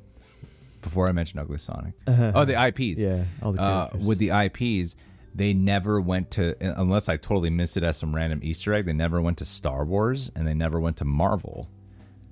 before 0.82 1.08
I 1.08 1.12
mentioned 1.12 1.40
Ugly 1.40 1.60
Sonic? 1.60 1.94
Oh, 2.08 2.44
the 2.46 2.62
IPs. 2.68 3.00
Yeah, 3.00 3.24
all 3.42 3.52
the 3.54 3.62
uh, 3.62 3.88
characters. 3.88 4.08
with 4.08 4.18
the 4.20 4.30
IPs. 4.32 4.96
They 5.34 5.54
never 5.54 6.02
went 6.02 6.30
to, 6.32 6.58
unless 6.78 7.08
I 7.08 7.16
totally 7.16 7.50
missed 7.50 7.78
it 7.78 7.84
as 7.84 7.96
some 7.96 8.14
random 8.14 8.42
Easter 8.44 8.74
egg. 8.74 8.84
They 8.86 8.92
never 8.92 9.22
went 9.22 9.38
to 9.38 9.46
Star 9.46 9.86
Wars 9.86 10.30
and 10.36 10.46
they 10.46 10.54
never 10.54 10.78
went 10.78 10.98
to 10.98 11.06
Marvel. 11.06 11.70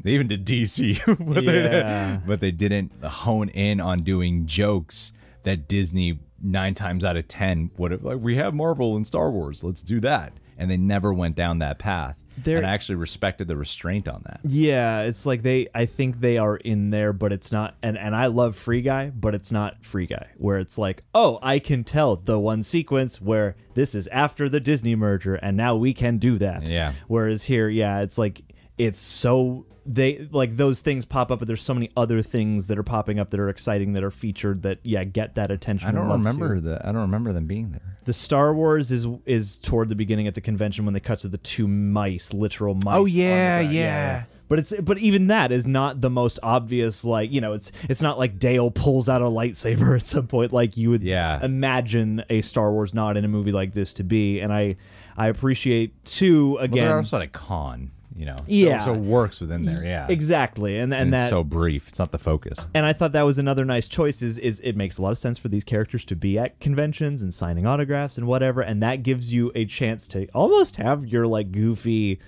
They 0.04 0.12
even 0.12 0.28
did 0.28 0.45
DC, 0.45 1.00
but, 1.34 1.43
Yeah. 1.45 2.17
they, 2.17 2.22
but 2.28 2.41
they 2.41 2.52
didn't 2.52 2.91
hone 3.02 3.48
in 3.50 3.80
on 3.80 4.00
doing 4.02 4.45
jokes 4.48 5.13
that 5.43 5.69
Disney 5.69 6.19
nine 6.41 6.74
times 6.74 7.06
out 7.06 7.15
of 7.15 7.30
ten 7.30 7.72
would 7.78 7.91
have 7.91 8.04
like. 8.04 8.17
We 8.19 8.36
have 8.36 8.54
Marvel 8.54 8.98
and 8.98 9.08
Star 9.08 9.32
Wars, 9.32 9.63
let's 9.63 9.82
do 9.82 10.02
that, 10.02 10.34
and 10.58 10.69
they 10.69 10.76
never 10.78 11.13
went 11.13 11.38
down 11.38 11.60
that 11.60 11.80
path. 11.80 12.22
There- 12.43 12.58
and 12.58 12.65
I 12.65 12.71
actually 12.71 12.95
respected 12.95 13.47
the 13.47 13.56
restraint 13.58 14.08
on 14.08 14.21
that. 14.25 14.39
Yeah, 14.43 15.02
it's 15.02 15.25
like 15.25 15.41
they 15.41 15.67
I 15.73 15.86
think 15.86 16.19
they 16.19 16.38
are 16.38 16.58
in 16.58 16.89
there, 16.89 17.13
but 17.13 17.32
it's 17.32 17.52
not 17.52 17.75
and, 17.82 17.97
and 17.97 18.15
I 18.15 18.28
love 18.28 18.56
Free 18.56 18.82
Guy, 18.82 19.10
but 19.10 19.36
it's 19.36 19.52
not 19.52 19.84
Free 19.84 20.06
Guy, 20.08 20.28
where 20.38 20.58
it's 20.60 20.78
like, 20.78 21.04
oh, 21.13 21.39
I 21.41 21.60
can 21.60 21.84
tell 21.84 22.15
the 22.17 22.39
one 22.39 22.63
sequence 22.63 23.21
where 23.21 23.56
this 23.73 23.95
is 23.95 24.08
after 24.08 24.49
the 24.49 24.60
Disney 24.60 24.95
merger 24.95 25.36
and 25.36 25.56
now 25.58 25.75
we 25.75 25.93
can 25.93 26.17
do 26.17 26.38
that. 26.39 26.67
Yeah. 26.67 26.93
Whereas 27.08 27.43
here, 27.43 27.69
yeah, 27.69 28.02
it's 28.02 28.17
like 28.17 28.41
it's 28.78 28.99
so 28.99 29.65
they 29.93 30.28
like 30.32 30.56
those 30.56 30.82
things 30.82 31.04
pop 31.04 31.32
up, 31.32 31.39
but 31.39 31.47
there's 31.47 31.62
so 31.63 31.73
many 31.73 31.89
other 31.97 32.21
things 32.21 32.67
that 32.67 32.78
are 32.78 32.84
popping 32.84 33.19
up 33.19 33.32
that 33.32 33.39
are 33.39 33.49
exciting 33.49 33.93
that 33.93 34.04
are 34.04 34.12
featured 34.12 34.62
that 34.63 34.78
yeah 34.84 35.04
get 35.04 35.36
that 35.36 35.49
attention. 35.52 35.89
I 35.89 35.91
don't 35.91 36.08
remember 36.10 36.56
too. 36.56 36.62
the. 36.62 36.80
I 36.88 36.91
don't 36.91 37.02
remember 37.02 37.34
them 37.34 37.47
being 37.47 37.71
there. 37.71 37.97
The 38.06 38.13
Star 38.13 38.54
Wars 38.54 38.91
is 38.91 39.08
is 39.25 39.58
toward 39.58 39.89
the 39.89 39.95
beginning 39.95 40.28
at 40.28 40.36
the 40.36 40.41
convention 40.41 40.86
when 40.86 40.93
they 40.93 40.99
cut 40.99 41.19
to 41.19 41.28
the 41.28 41.38
two 41.39 41.67
mice, 41.67 42.34
literal 42.34 42.75
mice. 42.75 42.95
Oh, 42.95 43.06
the 43.06 43.12
yeah, 43.12 43.60
yeah. 43.62 44.23
But 44.47 44.60
it's 44.60 44.73
but 44.82 44.97
even 44.97 45.28
that 45.28 45.52
is 45.52 45.67
not 45.67 46.02
the 46.02 46.10
most 46.10 46.39
obvious. 46.43 47.04
Like 47.04 47.32
you 47.32 47.41
know, 47.41 47.54
it's 47.54 47.71
it's 47.89 48.02
not 48.02 48.17
like 48.19 48.38
Dale 48.39 48.71
pulls 48.71 49.10
out 49.10 49.21
a 49.21 49.25
lightsaber 49.25 49.95
at 49.99 50.06
some 50.06 50.28
point 50.28 50.52
like 50.54 50.78
you 50.78 50.89
would 50.91 51.04
Yeah. 51.04 51.43
imagine 51.43 52.23
a 52.30 52.41
Star 52.41 52.71
Wars 52.71 52.93
nod 52.93 53.17
in 53.17 53.25
a 53.25 53.28
movie 53.28 53.52
like 53.52 53.73
this 53.73 53.93
to 53.93 54.04
be. 54.04 54.39
And 54.39 54.52
I 54.54 54.75
I 55.17 55.28
appreciate 55.28 56.04
too 56.06 56.54
Well, 56.54 56.63
again 56.63 56.88
they're 56.88 56.97
also 56.97 57.17
at 57.17 57.23
a 57.23 57.28
con, 57.28 57.91
you 58.19 58.25
know. 58.25 58.36
Yeah. 58.47 58.79
So, 58.79 58.93
it 58.93 58.99
works 58.99 59.39
within 59.39 59.63
there. 59.63 59.82
Yeah. 59.82 60.05
exactly, 60.10 60.77
and 60.77 60.93
and, 60.93 61.03
And 61.03 61.13
that 61.13 61.29
so 61.29 61.41
brief. 61.43 61.88
It's 61.88 61.99
not 61.99 62.12
the 62.12 62.19
focus. 62.19 62.60
and 62.73 62.86
I 62.86 62.91
thought 62.91 63.13
that 63.13 63.21
was 63.21 63.38
another 63.38 63.63
nice 63.63 63.88
choice. 63.88 64.21
Is 64.21 64.38
is 64.38 64.60
it 64.60 64.75
makes 64.75 64.97
a 64.97 65.01
lot 65.01 65.12
of 65.12 65.17
sense 65.17 65.38
for 65.39 65.47
these 65.47 65.63
characters 65.63 66.03
to 66.05 66.15
be 66.17 66.38
at 66.38 66.60
conventions 66.60 67.21
and 67.21 67.34
signing 67.34 67.65
autographs 67.65 68.17
and 68.17 68.27
whatever, 68.27 68.60
and 68.62 68.84
that 68.84 69.03
gives 69.03 69.34
you 69.34 69.53
a 69.55 69.63
chance 69.65 70.05
to 70.10 70.27
almost 70.34 70.75
have 70.75 71.08
your 71.08 71.27
like 71.27 71.53
goofy 71.53 72.19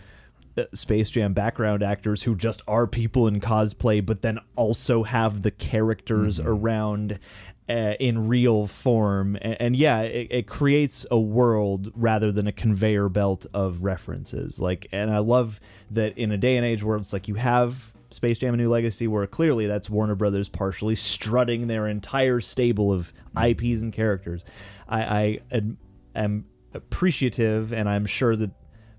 uh, 0.58 0.64
Space 0.74 1.10
Jam 1.10 1.34
background 1.34 1.84
actors 1.84 2.24
who 2.24 2.36
just 2.36 2.62
are 2.70 2.88
people 2.88 3.28
in 3.28 3.42
cosplay, 3.42 4.06
but 4.06 4.22
then 4.22 4.40
also 4.56 5.04
have 5.04 5.42
the 5.42 5.52
characters 5.52 6.40
around. 6.40 7.20
Uh, 7.70 7.94
in 8.02 8.28
real 8.28 8.68
form, 8.68 9.38
and, 9.42 9.62
and 9.62 9.76
yeah, 9.78 10.02
it, 10.02 10.28
it 10.30 10.48
creates 10.48 11.06
a 11.10 11.18
world 11.18 11.90
rather 11.96 12.30
than 12.30 12.46
a 12.46 12.52
conveyor 12.52 13.08
belt 13.08 13.46
of 13.54 13.84
references. 13.84 14.60
Like, 14.60 14.88
and 14.92 15.10
I 15.10 15.20
love 15.20 15.62
that 15.92 16.18
in 16.18 16.34
a 16.34 16.38
day 16.38 16.58
and 16.58 16.66
age 16.66 16.84
where 16.84 16.98
it's 16.98 17.14
like 17.14 17.30
you 17.30 17.36
have 17.36 17.94
Space 18.10 18.40
Jam: 18.40 18.54
A 18.54 18.58
New 18.58 18.70
Legacy, 18.70 19.08
where 19.08 19.26
clearly 19.26 19.68
that's 19.68 19.90
Warner 19.90 20.16
Brothers 20.16 20.50
partially 20.50 20.96
strutting 20.96 21.68
their 21.68 21.88
entire 21.88 22.42
stable 22.42 22.92
of 22.92 23.14
IPs 23.42 23.82
and 23.82 23.94
characters. 23.94 24.44
I, 24.90 25.40
I 25.56 25.62
am 26.16 26.46
appreciative, 26.74 27.72
and 27.74 27.88
I'm 27.88 28.06
sure 28.06 28.36
that 28.36 28.52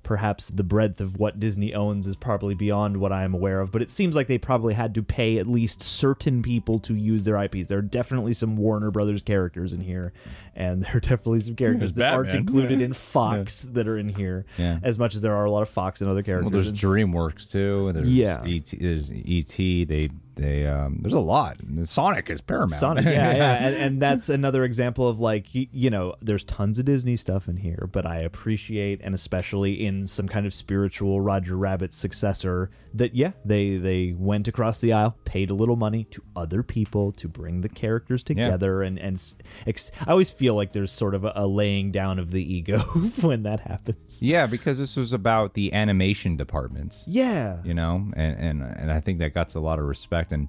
perhaps 0.02 0.48
the 0.48 0.64
breadth 0.64 1.00
of 1.00 1.18
what 1.18 1.38
Disney 1.38 1.72
owns 1.74 2.06
is 2.06 2.16
probably 2.16 2.54
beyond 2.54 2.96
what 2.96 3.12
I 3.12 3.22
am 3.22 3.34
aware 3.34 3.60
of. 3.60 3.70
But 3.70 3.82
it 3.82 3.90
seems 3.90 4.16
like 4.16 4.26
they 4.26 4.38
probably 4.38 4.74
had 4.74 4.94
to 4.96 5.02
pay 5.02 5.38
at 5.38 5.46
least 5.46 5.82
certain 5.82 6.42
people 6.42 6.78
to 6.80 6.94
use 6.94 7.24
their 7.24 7.36
IPs. 7.42 7.68
There 7.68 7.78
are 7.78 7.82
definitely 7.82 8.32
some 8.32 8.56
Warner 8.56 8.90
Brothers 8.90 9.22
characters 9.22 9.72
in 9.72 9.80
here, 9.80 10.12
and 10.56 10.82
there 10.84 10.96
are 10.96 11.00
definitely 11.00 11.40
some 11.40 11.54
characters 11.56 11.94
that 11.94 12.12
aren't 12.12 12.28
Batman. 12.30 12.40
included 12.40 12.80
in 12.80 12.92
Fox 12.92 13.62
that 13.72 13.86
are 13.86 13.96
in 13.96 14.08
here. 14.08 14.44
Yeah. 14.58 14.78
As 14.82 14.98
much 14.98 15.14
as 15.14 15.22
there 15.22 15.34
are 15.36 15.44
a 15.44 15.50
lot 15.50 15.62
of 15.62 15.68
Fox 15.68 16.00
and 16.00 16.10
other 16.10 16.22
characters. 16.22 16.52
Well, 16.52 16.62
there's 16.62 16.72
DreamWorks 16.72 17.50
too. 17.50 17.92
There's 17.92 18.12
Yeah. 18.12 18.42
ET, 18.44 18.74
there's 18.78 19.10
ET. 19.12 19.84
They 19.84 20.10
they 20.34 20.66
um, 20.66 20.98
there's 21.00 21.14
a 21.14 21.20
lot. 21.20 21.58
Sonic 21.84 22.30
is 22.30 22.40
paramount. 22.40 22.72
Sonic, 22.72 23.04
yeah, 23.04 23.10
yeah, 23.36 23.66
and, 23.66 23.76
and 23.76 24.02
that's 24.02 24.28
another 24.28 24.64
example 24.64 25.08
of 25.08 25.20
like 25.20 25.46
you 25.52 25.90
know, 25.90 26.14
there's 26.20 26.44
tons 26.44 26.78
of 26.78 26.84
Disney 26.84 27.16
stuff 27.16 27.48
in 27.48 27.56
here, 27.56 27.88
but 27.92 28.06
I 28.06 28.18
appreciate 28.18 29.00
and 29.02 29.14
especially 29.14 29.84
in 29.84 30.06
some 30.06 30.28
kind 30.28 30.46
of 30.46 30.54
spiritual 30.54 31.20
Roger 31.20 31.56
Rabbit 31.56 31.94
successor 31.94 32.70
that 32.94 33.14
yeah, 33.14 33.32
they 33.44 33.76
they 33.76 34.14
went 34.16 34.48
across 34.48 34.78
the 34.78 34.92
aisle, 34.92 35.16
paid 35.24 35.50
a 35.50 35.54
little 35.54 35.76
money 35.76 36.04
to 36.04 36.22
other 36.36 36.62
people 36.62 37.12
to 37.12 37.28
bring 37.28 37.60
the 37.60 37.68
characters 37.68 38.22
together, 38.22 38.82
and 38.82 38.98
and 38.98 39.22
ex- 39.66 39.90
I 40.06 40.10
always 40.10 40.30
feel 40.30 40.54
like 40.54 40.72
there's 40.72 40.92
sort 40.92 41.14
of 41.14 41.24
a, 41.24 41.32
a 41.36 41.46
laying 41.46 41.92
down 41.92 42.18
of 42.18 42.30
the 42.30 42.42
ego 42.42 42.78
when 43.20 43.42
that 43.44 43.60
happens. 43.60 44.22
yeah, 44.22 44.46
because 44.46 44.78
this 44.78 44.96
was 44.96 45.12
about 45.12 45.54
the 45.54 45.72
animation 45.72 46.36
departments. 46.36 47.04
Yeah, 47.06 47.58
you 47.64 47.74
know 47.74 48.10
and 48.14 48.38
and 48.38 48.62
and 48.62 48.92
i 48.92 49.00
think 49.00 49.18
that 49.18 49.34
got 49.34 49.54
a 49.54 49.60
lot 49.60 49.78
of 49.78 49.84
respect 49.84 50.21
and 50.30 50.48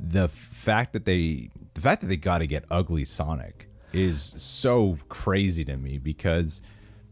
the 0.00 0.28
fact 0.28 0.92
that 0.92 1.04
they 1.04 1.50
the 1.74 1.80
fact 1.80 2.00
that 2.00 2.08
they 2.08 2.16
got 2.16 2.38
to 2.38 2.46
get 2.46 2.64
ugly 2.70 3.04
sonic 3.04 3.68
is 3.92 4.34
so 4.36 4.98
crazy 5.08 5.64
to 5.64 5.76
me 5.76 5.98
because 5.98 6.60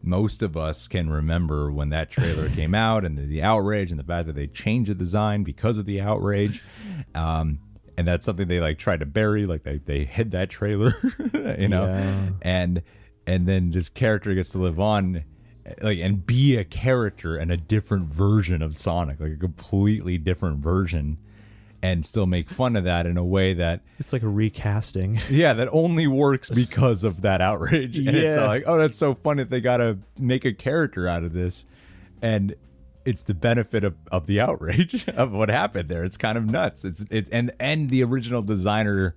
most 0.03 0.43
of 0.43 0.55
us 0.57 0.87
can 0.87 1.09
remember 1.09 1.71
when 1.71 1.89
that 1.89 2.11
trailer 2.11 2.49
came 2.49 2.75
out 2.87 3.05
and 3.05 3.17
the, 3.17 3.23
the 3.23 3.41
outrage 3.41 3.91
and 3.91 3.99
the 3.99 4.03
fact 4.03 4.27
that 4.27 4.35
they 4.35 4.47
changed 4.47 4.91
the 4.91 4.95
design 4.95 5.43
because 5.43 5.77
of 5.77 5.85
the 5.85 6.01
outrage. 6.01 6.61
Um 7.15 7.59
and 7.97 8.05
that's 8.05 8.25
something 8.25 8.49
they 8.49 8.59
like 8.59 8.77
tried 8.77 8.99
to 8.99 9.05
bury 9.05 9.45
like 9.45 9.63
they, 9.63 9.77
they 9.77 10.03
hid 10.03 10.31
that 10.31 10.49
trailer 10.49 10.93
you 11.57 11.69
know? 11.69 11.85
Yeah. 11.85 12.29
and 12.41 12.81
and 13.25 13.47
then 13.47 13.71
this 13.71 13.87
character 13.87 14.33
gets 14.35 14.49
to 14.49 14.57
live 14.57 14.79
on 14.81 15.23
like 15.81 15.99
and 15.99 16.25
be 16.25 16.57
a 16.57 16.63
character 16.63 17.37
and 17.37 17.51
a 17.51 17.57
different 17.57 18.07
version 18.07 18.61
of 18.61 18.75
Sonic, 18.75 19.19
like 19.19 19.31
a 19.31 19.37
completely 19.37 20.17
different 20.17 20.59
version, 20.59 21.17
and 21.85 22.03
still 22.03 22.25
make 22.25 22.49
fun 22.49 22.75
of 22.75 22.83
that 22.83 23.05
in 23.05 23.15
a 23.15 23.23
way 23.23 23.53
that 23.53 23.81
it's 23.99 24.11
like 24.11 24.23
a 24.23 24.27
recasting. 24.27 25.19
yeah, 25.29 25.53
that 25.53 25.69
only 25.71 26.07
works 26.07 26.49
because 26.49 27.03
of 27.03 27.21
that 27.21 27.41
outrage. 27.41 27.99
And 28.05 28.15
it's 28.15 28.37
like, 28.37 28.63
oh, 28.65 28.77
that's 28.77 28.97
so 28.97 29.13
funny 29.13 29.43
that 29.43 29.49
they 29.49 29.61
gotta 29.61 29.99
make 30.19 30.45
a 30.45 30.53
character 30.53 31.07
out 31.07 31.23
of 31.23 31.33
this. 31.33 31.65
And 32.21 32.55
it's 33.05 33.21
the 33.21 33.35
benefit 33.35 33.83
of, 33.83 33.95
of 34.11 34.25
the 34.25 34.39
outrage 34.39 35.07
of 35.09 35.31
what 35.31 35.49
happened 35.49 35.89
there. 35.89 36.03
It's 36.03 36.17
kind 36.17 36.37
of 36.37 36.45
nuts. 36.45 36.85
It's 36.85 37.05
it 37.11 37.29
and 37.31 37.51
and 37.59 37.89
the 37.91 38.03
original 38.03 38.41
designer 38.41 39.15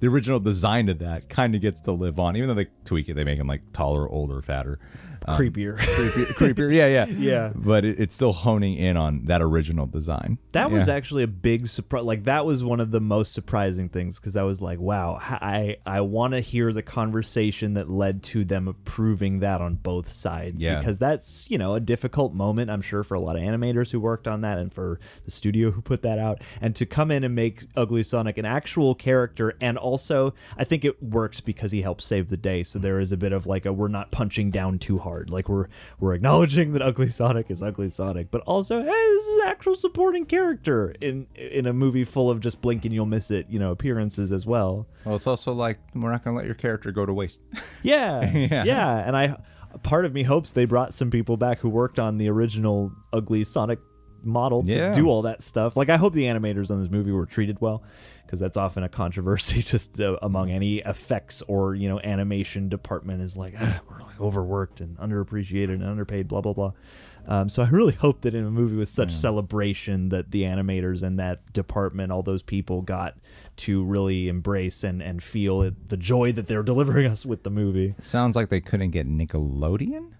the 0.00 0.08
original 0.08 0.40
design 0.40 0.88
of 0.88 0.98
that 1.00 1.28
kind 1.28 1.54
of 1.54 1.60
gets 1.60 1.80
to 1.82 1.92
live 1.92 2.18
on, 2.18 2.36
even 2.36 2.48
though 2.48 2.54
they 2.54 2.68
tweak 2.84 3.08
it, 3.08 3.14
they 3.14 3.24
make 3.24 3.38
him 3.38 3.46
like 3.46 3.62
taller, 3.72 4.08
older, 4.08 4.40
fatter. 4.42 4.78
Um, 5.26 5.38
Creepier. 5.38 5.76
creepier, 5.78 6.26
creepier. 6.34 6.72
Yeah, 6.72 6.86
yeah, 6.86 7.06
Yeah. 7.18 7.52
But 7.54 7.84
it, 7.84 7.98
it's 7.98 8.14
still 8.14 8.32
honing 8.32 8.74
in 8.76 8.96
on 8.96 9.24
that 9.24 9.42
original 9.42 9.86
design. 9.86 10.38
That 10.52 10.70
was 10.70 10.88
actually 10.88 11.22
a 11.24 11.28
big 11.28 11.66
surprise. 11.66 12.04
Like 12.04 12.24
that 12.24 12.46
was 12.46 12.62
one 12.64 12.80
of 12.80 12.90
the 12.90 13.00
most 13.00 13.32
surprising 13.32 13.88
things 13.88 14.18
because 14.18 14.36
I 14.36 14.42
was 14.42 14.62
like, 14.62 14.78
"Wow, 14.78 15.18
I 15.20 15.76
I 15.84 16.00
want 16.00 16.32
to 16.34 16.40
hear 16.40 16.72
the 16.72 16.82
conversation 16.82 17.74
that 17.74 17.90
led 17.90 18.22
to 18.24 18.44
them 18.44 18.68
approving 18.68 19.40
that 19.40 19.60
on 19.60 19.74
both 19.74 20.10
sides." 20.10 20.62
Yeah. 20.62 20.78
because 20.78 20.98
that's 20.98 21.46
you 21.50 21.58
know 21.58 21.74
a 21.74 21.80
difficult 21.80 22.32
moment. 22.32 22.70
I'm 22.70 22.82
sure 22.82 23.02
for 23.04 23.14
a 23.14 23.20
lot 23.20 23.36
of 23.36 23.42
animators 23.42 23.90
who 23.90 24.00
worked 24.00 24.28
on 24.28 24.42
that 24.42 24.58
and 24.58 24.72
for 24.72 25.00
the 25.24 25.30
studio 25.30 25.70
who 25.70 25.82
put 25.82 26.02
that 26.02 26.18
out, 26.18 26.40
and 26.60 26.74
to 26.76 26.86
come 26.86 27.10
in 27.10 27.24
and 27.24 27.34
make 27.34 27.64
Ugly 27.76 28.04
Sonic 28.04 28.38
an 28.38 28.44
actual 28.46 28.94
character, 28.94 29.54
and 29.60 29.76
also 29.76 30.34
I 30.56 30.64
think 30.64 30.84
it 30.84 31.02
works 31.02 31.40
because 31.40 31.72
he 31.72 31.82
helped 31.82 32.02
save 32.02 32.28
the 32.28 32.36
day. 32.36 32.62
So 32.62 32.78
there 32.78 33.00
is 33.00 33.12
a 33.12 33.16
bit 33.16 33.32
of 33.32 33.46
like 33.46 33.66
a 33.66 33.72
we're 33.72 33.88
not 33.88 34.10
punching 34.10 34.50
down 34.52 34.78
too 34.78 34.98
hard. 34.98 35.15
Like 35.24 35.48
we're 35.48 35.66
we're 36.00 36.14
acknowledging 36.14 36.72
that 36.74 36.82
Ugly 36.82 37.10
Sonic 37.10 37.50
is 37.50 37.62
Ugly 37.62 37.88
Sonic, 37.88 38.30
but 38.30 38.40
also 38.42 38.80
hey, 38.80 38.86
this 38.86 39.26
is 39.26 39.42
an 39.42 39.48
actual 39.48 39.74
supporting 39.74 40.26
character 40.26 40.94
in 41.00 41.26
in 41.34 41.66
a 41.66 41.72
movie 41.72 42.04
full 42.04 42.30
of 42.30 42.40
just 42.40 42.60
blink 42.60 42.84
and 42.84 42.92
you'll 42.94 43.06
miss 43.06 43.30
it, 43.30 43.46
you 43.48 43.58
know, 43.58 43.70
appearances 43.70 44.32
as 44.32 44.46
well. 44.46 44.86
Well, 45.04 45.16
it's 45.16 45.26
also 45.26 45.52
like 45.52 45.78
we're 45.94 46.10
not 46.10 46.24
gonna 46.24 46.36
let 46.36 46.46
your 46.46 46.54
character 46.54 46.92
go 46.92 47.06
to 47.06 47.12
waste. 47.12 47.40
Yeah, 47.82 48.30
Yeah. 48.34 48.64
yeah, 48.64 48.96
and 49.06 49.16
I 49.16 49.36
part 49.82 50.04
of 50.04 50.12
me 50.14 50.22
hopes 50.22 50.52
they 50.52 50.64
brought 50.64 50.94
some 50.94 51.10
people 51.10 51.36
back 51.36 51.58
who 51.60 51.68
worked 51.68 51.98
on 51.98 52.16
the 52.18 52.28
original 52.30 52.92
Ugly 53.12 53.44
Sonic 53.44 53.78
model 54.22 54.62
to 54.62 54.74
Yeah. 54.74 54.92
do 54.92 55.08
all 55.08 55.22
that 55.22 55.42
stuff. 55.42 55.76
Like 55.76 55.88
I 55.88 55.96
hope 55.96 56.12
the 56.14 56.24
animators 56.24 56.70
on 56.70 56.80
this 56.80 56.90
movie 56.90 57.12
were 57.12 57.26
treated 57.26 57.60
well 57.60 57.82
because 58.24 58.40
that's 58.40 58.56
often 58.56 58.82
a 58.82 58.88
controversy 58.88 59.62
just 59.62 60.00
uh, 60.00 60.16
among 60.22 60.50
any 60.50 60.78
effects 60.78 61.42
or, 61.48 61.74
you 61.74 61.88
know, 61.88 62.00
animation 62.00 62.68
department 62.68 63.22
is 63.22 63.36
like 63.36 63.54
ah, 63.60 63.80
we're 63.88 64.00
like 64.02 64.20
overworked 64.20 64.80
and 64.80 64.96
underappreciated 64.98 65.74
and 65.74 65.84
underpaid 65.84 66.28
blah 66.28 66.40
blah 66.40 66.52
blah. 66.52 66.72
Um, 67.28 67.48
so 67.48 67.60
I 67.64 67.68
really 67.70 67.92
hope 67.94 68.20
that 68.20 68.34
in 68.36 68.44
a 68.46 68.50
movie 68.52 68.76
with 68.76 68.88
such 68.88 69.10
celebration 69.12 70.10
that 70.10 70.30
the 70.30 70.42
animators 70.44 71.02
and 71.02 71.18
that 71.18 71.52
department, 71.52 72.12
all 72.12 72.22
those 72.22 72.42
people 72.42 72.82
got 72.82 73.16
to 73.56 73.82
really 73.82 74.28
embrace 74.28 74.84
and, 74.84 75.02
and 75.02 75.20
feel 75.20 75.62
it, 75.62 75.88
the 75.88 75.96
joy 75.96 76.30
that 76.32 76.46
they're 76.46 76.62
delivering 76.62 77.06
us 77.10 77.26
with 77.26 77.42
the 77.42 77.50
movie. 77.50 77.96
Sounds 78.00 78.36
like 78.36 78.48
they 78.48 78.60
couldn't 78.60 78.92
get 78.92 79.08
Nickelodeon. 79.08 80.12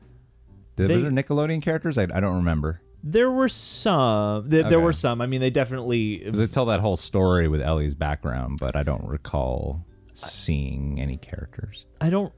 Did, 0.74 0.88
They- 0.88 0.94
was 0.94 1.02
there 1.04 1.12
Nickelodeon 1.12 1.62
characters? 1.62 1.96
I, 1.96 2.02
I 2.12 2.18
don't 2.18 2.37
remember. 2.38 2.80
There 3.08 3.30
were 3.30 3.48
some. 3.48 4.50
Th- 4.50 4.64
There 4.64 4.78
Okay. 4.78 4.84
were 4.84 4.92
some. 4.92 5.20
I 5.20 5.26
mean, 5.26 5.40
they 5.40 5.50
definitely. 5.50 6.28
They 6.28 6.46
tell 6.48 6.66
that 6.66 6.80
whole 6.80 6.96
story 6.96 7.46
with 7.46 7.60
Ellie's 7.62 7.94
background, 7.94 8.58
but 8.60 8.74
I 8.74 8.82
don't 8.82 9.04
recall 9.04 9.84
seeing 10.14 11.00
any 11.00 11.16
characters. 11.16 11.86
I 12.00 12.10
don't. 12.10 12.32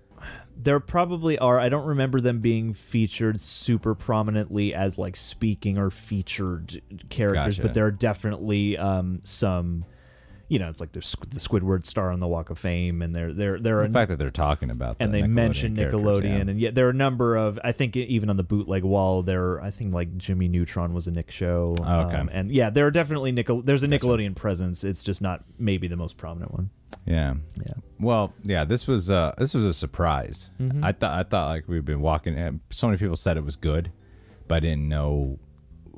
There 0.60 0.80
probably 0.80 1.38
are. 1.38 1.58
I 1.58 1.68
don't 1.68 1.86
remember 1.86 2.20
them 2.20 2.40
being 2.40 2.72
featured 2.72 3.38
super 3.40 3.94
prominently 3.94 4.74
as 4.74 4.98
like 4.98 5.16
speaking 5.16 5.78
or 5.78 5.90
featured 5.90 6.82
characters, 7.08 7.56
Gotcha. 7.56 7.62
but 7.62 7.74
there 7.74 7.86
are 7.86 7.90
definitely 7.92 8.76
um, 8.76 9.20
some. 9.22 9.84
You 10.48 10.58
know, 10.58 10.68
it's 10.70 10.80
like 10.80 10.92
there's 10.92 11.14
the 11.28 11.40
Squidward 11.40 11.84
star 11.84 12.10
on 12.10 12.20
the 12.20 12.26
Walk 12.26 12.48
of 12.48 12.58
Fame, 12.58 13.02
and 13.02 13.14
there 13.14 13.32
there 13.32 13.58
there 13.58 13.80
are 13.80 13.86
The 13.86 13.92
fact 13.92 14.08
that 14.08 14.18
they're 14.18 14.30
talking 14.30 14.70
about 14.70 14.96
and 14.98 15.12
the 15.12 15.20
they 15.20 15.26
Nickelodeon 15.26 15.30
mention 15.30 15.76
Nickelodeon, 15.76 16.24
yeah. 16.24 16.50
and 16.50 16.60
yet 16.60 16.74
there 16.74 16.86
are 16.86 16.90
a 16.90 16.94
number 16.94 17.36
of. 17.36 17.58
I 17.62 17.72
think 17.72 17.96
even 17.96 18.30
on 18.30 18.36
the 18.36 18.42
bootleg 18.42 18.82
wall, 18.82 19.22
there. 19.22 19.60
I 19.60 19.70
think 19.70 19.92
like 19.92 20.16
Jimmy 20.16 20.48
Neutron 20.48 20.94
was 20.94 21.06
a 21.06 21.10
Nick 21.10 21.30
show. 21.30 21.76
Oh, 21.80 22.00
okay. 22.06 22.16
um, 22.16 22.30
and 22.32 22.50
yeah, 22.50 22.70
there 22.70 22.86
are 22.86 22.90
definitely 22.90 23.30
Nickel. 23.32 23.60
There's 23.60 23.82
a 23.82 23.88
Nickelodeon 23.88 24.34
presence. 24.34 24.84
It's 24.84 25.02
just 25.02 25.20
not 25.20 25.44
maybe 25.58 25.86
the 25.86 25.96
most 25.96 26.16
prominent 26.16 26.52
one. 26.52 26.70
yeah. 27.04 27.34
Yeah. 27.56 27.74
Well, 28.00 28.32
yeah, 28.42 28.64
this 28.64 28.86
was 28.86 29.10
uh 29.10 29.34
this 29.36 29.52
was 29.52 29.66
a 29.66 29.74
surprise. 29.74 30.50
Mm-hmm. 30.60 30.84
I 30.84 30.92
thought 30.92 31.18
I 31.18 31.28
thought 31.28 31.48
like 31.48 31.64
we've 31.68 31.84
been 31.84 32.00
walking. 32.00 32.38
and 32.38 32.60
So 32.70 32.86
many 32.86 32.98
people 32.98 33.16
said 33.16 33.36
it 33.36 33.44
was 33.44 33.56
good, 33.56 33.92
but 34.46 34.56
I 34.56 34.60
didn't 34.60 34.88
know 34.88 35.38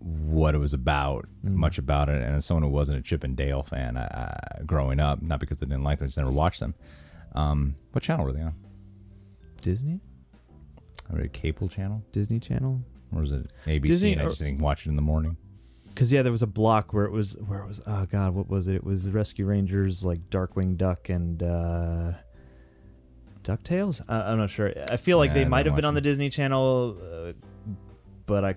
what 0.00 0.54
it 0.54 0.58
was 0.58 0.72
about, 0.74 1.26
Mm. 1.44 1.54
much 1.54 1.78
about 1.78 2.08
it. 2.08 2.22
And 2.22 2.34
as 2.36 2.44
someone 2.46 2.62
who 2.62 2.70
wasn't 2.70 2.98
a 2.98 3.02
Chip 3.02 3.22
and 3.24 3.36
Dale 3.36 3.62
fan, 3.62 3.96
I, 3.96 4.04
I, 4.06 4.62
growing 4.64 4.98
up, 5.00 5.20
not 5.22 5.40
because 5.40 5.62
I 5.62 5.66
didn't 5.66 5.84
like 5.84 5.98
them, 5.98 6.06
I 6.06 6.08
just 6.08 6.18
never 6.18 6.30
watched 6.30 6.60
them. 6.60 6.74
Um, 7.34 7.74
what 7.92 8.02
channel 8.02 8.24
were 8.24 8.32
they 8.32 8.40
on? 8.42 8.54
Disney, 9.60 10.00
they 11.12 11.24
a 11.24 11.28
cable 11.28 11.68
channel, 11.68 12.02
Disney 12.12 12.40
Channel. 12.40 12.80
or 13.14 13.20
was 13.20 13.32
it 13.32 13.52
ABC? 13.66 13.82
Disney 13.86 14.12
and 14.12 14.22
I 14.22 14.24
or- 14.24 14.28
just 14.30 14.40
didn't 14.40 14.60
watch 14.60 14.86
it 14.86 14.90
in 14.90 14.96
the 14.96 15.02
morning. 15.02 15.36
Because 15.88 16.10
yeah, 16.12 16.22
there 16.22 16.32
was 16.32 16.42
a 16.42 16.46
block 16.46 16.94
where 16.94 17.04
it 17.04 17.10
was 17.12 17.36
where 17.46 17.58
it 17.60 17.66
was. 17.68 17.80
Oh 17.86 18.06
God, 18.06 18.32
what 18.34 18.48
was 18.48 18.68
it? 18.68 18.76
It 18.76 18.84
was 18.84 19.06
Rescue 19.08 19.44
Rangers, 19.44 20.02
like 20.04 20.20
Darkwing 20.30 20.76
Duck 20.78 21.08
and 21.10 21.42
uh, 21.42 22.12
Ducktales. 23.44 24.00
I, 24.08 24.30
I'm 24.32 24.38
not 24.38 24.50
sure. 24.50 24.72
I 24.90 24.96
feel 24.96 25.18
like 25.18 25.30
Yeah, 25.30 25.34
they 25.34 25.44
I 25.44 25.48
might 25.48 25.66
have 25.66 25.74
been 25.76 25.84
on 25.84 25.94
the. 25.94 26.00
Disney 26.00 26.30
Channel, 26.30 26.96
uh, 27.02 27.32
but 28.26 28.44
I. 28.44 28.54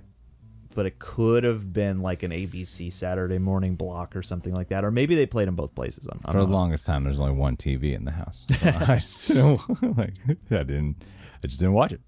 But 0.74 0.86
it 0.86 1.00
could 1.00 1.44
have 1.44 1.72
been 1.74 2.02
like 2.02 2.24
an 2.24 2.32
ABC 2.32 2.92
Saturday 2.92 3.38
morning 3.38 3.76
block 3.76 4.16
or 4.16 4.24
something 4.24 4.54
like 4.54 4.70
that, 4.70 4.84
or 4.84 4.92
maybe 4.92 5.16
they 5.16 5.26
played 5.26 5.48
in 5.48 5.56
both 5.56 5.74
places. 5.76 6.08
I'm, 6.12 6.20
For 6.32 6.40
the 6.40 6.46
longest 6.46 6.86
time, 6.86 7.04
there's 7.04 7.20
only 7.20 7.34
one 7.34 7.56
TV 7.58 7.94
in 7.96 8.06
the 8.06 8.12
house. 8.12 8.46
So 8.60 8.70
I 8.94 8.98
still 9.00 9.64
like 9.98 10.14
I 10.52 10.64
didn't. 10.64 11.04
I 11.44 11.48
just 11.48 11.60
didn't 11.60 11.74
watch 11.74 11.92
it. 11.92 12.02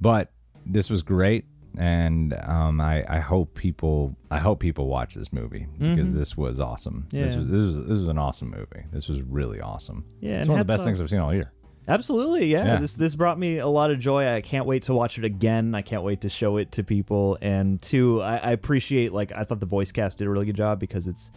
But 0.00 0.32
this 0.66 0.88
was 0.90 1.02
great, 1.02 1.44
and 1.78 2.34
um, 2.44 2.80
I 2.80 3.04
I 3.08 3.20
hope 3.20 3.54
people 3.54 4.16
I 4.30 4.38
hope 4.38 4.60
people 4.60 4.86
watch 4.88 5.14
this 5.14 5.32
movie 5.32 5.66
because 5.78 6.12
this 6.14 6.36
was 6.36 6.58
awesome. 6.60 7.06
This 7.10 7.34
Mm-hmm. 7.34 7.38
Yeah. 7.38 7.38
was 7.38 7.46
this 7.48 7.76
was 7.76 7.88
this 7.88 7.98
was 8.00 8.08
an 8.08 8.18
awesome 8.18 8.50
movie. 8.50 8.84
This 8.92 9.08
was 9.08 9.22
really 9.22 9.60
awesome. 9.60 10.04
Yeah, 10.20 10.40
it's 10.40 10.48
one 10.48 10.58
of 10.60 10.66
the 10.66 10.72
best 10.72 10.84
things 10.84 11.00
I've 11.00 11.10
seen 11.10 11.20
all 11.20 11.34
year. 11.34 11.52
Absolutely, 11.88 12.46
yeah. 12.46 12.64
Yeah. 12.64 12.76
This 12.80 12.94
this 12.94 13.14
brought 13.14 13.38
me 13.38 13.58
a 13.58 13.66
lot 13.66 13.90
of 13.90 13.98
joy. 13.98 14.28
I 14.28 14.40
can't 14.40 14.66
wait 14.66 14.84
to 14.84 14.94
watch 14.94 15.18
it 15.18 15.24
again. 15.24 15.74
I 15.74 15.82
can't 15.82 16.02
wait 16.02 16.20
to 16.20 16.28
show 16.28 16.56
it 16.56 16.72
to 16.72 16.84
people. 16.84 17.38
And 17.40 17.80
two, 17.82 18.22
I, 18.22 18.36
I 18.36 18.50
appreciate 18.52 19.12
like 19.12 19.32
I 19.32 19.44
thought 19.44 19.60
the 19.60 19.66
voice 19.66 19.90
cast 19.90 20.18
did 20.18 20.26
a 20.26 20.30
really 20.30 20.46
good 20.46 20.56
job 20.56 20.78
because 20.78 21.08
it's 21.08 21.30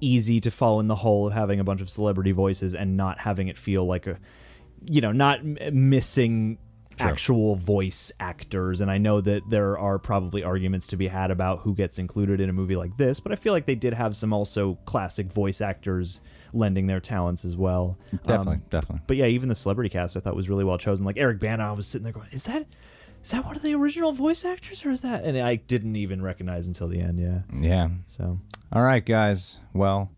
easy 0.00 0.40
to 0.40 0.50
fall 0.50 0.80
in 0.80 0.86
the 0.86 0.94
hole 0.94 1.26
of 1.26 1.32
having 1.32 1.60
a 1.60 1.64
bunch 1.64 1.80
of 1.80 1.90
celebrity 1.90 2.32
voices 2.32 2.74
and 2.74 2.96
not 2.96 3.18
having 3.18 3.48
it 3.48 3.58
feel 3.58 3.84
like 3.84 4.06
a, 4.06 4.18
you 4.86 5.00
know, 5.00 5.12
not 5.12 5.40
m- 5.40 5.58
missing 5.90 6.56
Sure. 6.98 7.08
actual 7.08 7.54
voice 7.56 8.10
actors. 8.20 8.80
And 8.80 8.90
I 8.90 8.98
know 8.98 9.20
that 9.20 9.48
there 9.48 9.78
are 9.78 9.98
probably 9.98 10.42
arguments 10.42 10.86
to 10.88 10.96
be 10.96 11.06
had 11.08 11.30
about 11.30 11.60
who 11.60 11.74
gets 11.74 11.98
included 11.98 12.40
in 12.40 12.48
a 12.48 12.52
movie 12.52 12.76
like 12.76 12.96
this, 12.96 13.20
but 13.20 13.32
I 13.32 13.36
feel 13.36 13.52
like 13.52 13.66
they 13.66 13.74
did 13.74 13.94
have 13.94 14.16
some 14.16 14.32
also 14.32 14.76
classic 14.84 15.32
voice 15.32 15.60
actors 15.60 16.20
lending 16.52 16.86
their 16.86 17.00
talents 17.00 17.44
as 17.44 17.56
well. 17.56 17.96
Definitely, 18.26 18.56
Um, 18.56 18.62
definitely. 18.70 19.00
but 19.06 19.16
yeah, 19.16 19.26
even 19.26 19.48
the 19.48 19.54
celebrity 19.54 19.90
cast 19.90 20.16
I 20.16 20.20
thought 20.20 20.34
was 20.36 20.48
really 20.48 20.64
well 20.64 20.78
chosen. 20.78 21.04
Like 21.04 21.18
Eric 21.18 21.40
Bana, 21.40 21.68
I 21.68 21.72
was 21.72 21.86
sitting 21.86 22.04
there 22.04 22.12
going, 22.12 22.28
"Is 22.32 22.44
that 22.44 22.66
is 23.22 23.32
that 23.32 23.44
one 23.44 23.56
of 23.56 23.62
the 23.62 23.74
original 23.74 24.12
voice 24.12 24.44
actors, 24.44 24.84
or 24.84 24.90
is 24.90 25.00
that?" 25.02 25.24
And 25.24 25.36
I 25.38 25.56
didn't 25.56 25.96
even 25.96 26.22
recognize 26.22 26.66
until 26.68 26.88
the 26.88 27.00
end. 27.00 27.18
Yeah. 27.18 27.40
Yeah. 27.54 27.88
So 28.06 28.38
All 28.72 28.82
right, 28.82 29.04
guys. 29.04 29.58
Well, 29.72 30.10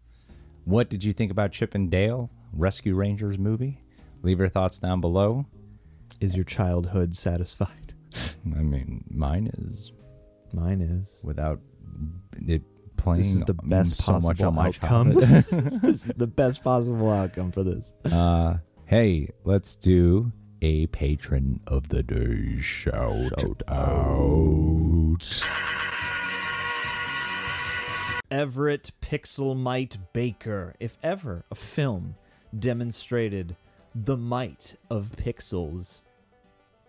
What 0.67 0.89
did 0.91 1.03
you 1.03 1.13
think 1.13 1.31
about 1.33 1.53
Chip 1.53 1.75
and 1.75 1.91
Dale 1.91 2.31
Rescue 2.53 2.95
Rangers 2.95 3.39
movie? 3.39 3.81
Leave 4.23 4.39
your 4.39 4.49
thoughts 4.51 4.79
down 4.79 5.01
below. 5.01 5.47
Is 6.21 6.35
your 6.35 6.45
childhood 6.45 7.15
satisfied? 7.17 7.95
I 8.57 8.61
mean, 8.63 9.05
mine 9.11 9.51
is 9.59 9.93
Mine 10.53 10.81
is. 10.81 11.19
without 11.23 11.61
it 12.47 12.63
playing 12.97 13.23
This 13.23 13.35
is 13.37 13.43
the 13.43 13.55
best 13.55 13.97
so 13.97 14.13
possible 14.13 14.29
much 14.29 14.43
on 14.43 14.55
my 14.55 14.67
outcome. 14.69 15.13
childhood. 15.13 15.81
this 15.83 16.07
is 16.07 16.13
the 16.17 16.27
best 16.27 16.63
possible 16.63 17.11
outcome 17.11 17.53
for 17.53 17.63
this. 17.65 17.93
uh, 18.07 18.57
hey, 18.87 19.31
let's 19.45 19.77
do 19.77 20.33
a 20.63 20.87
patron 20.89 21.61
of 21.67 21.89
the 21.89 22.03
day 22.03 22.61
shout, 22.61 23.63
out. 23.69 25.45
Everett 28.31 28.93
Pixelmite 29.01 29.99
Baker. 30.13 30.75
If 30.81 30.99
ever 31.03 31.45
a 31.51 31.55
film 31.55 32.15
demonstrated 32.59 33.57
the 33.95 34.17
might 34.17 34.77
of 34.91 35.11
pixels, 35.17 36.01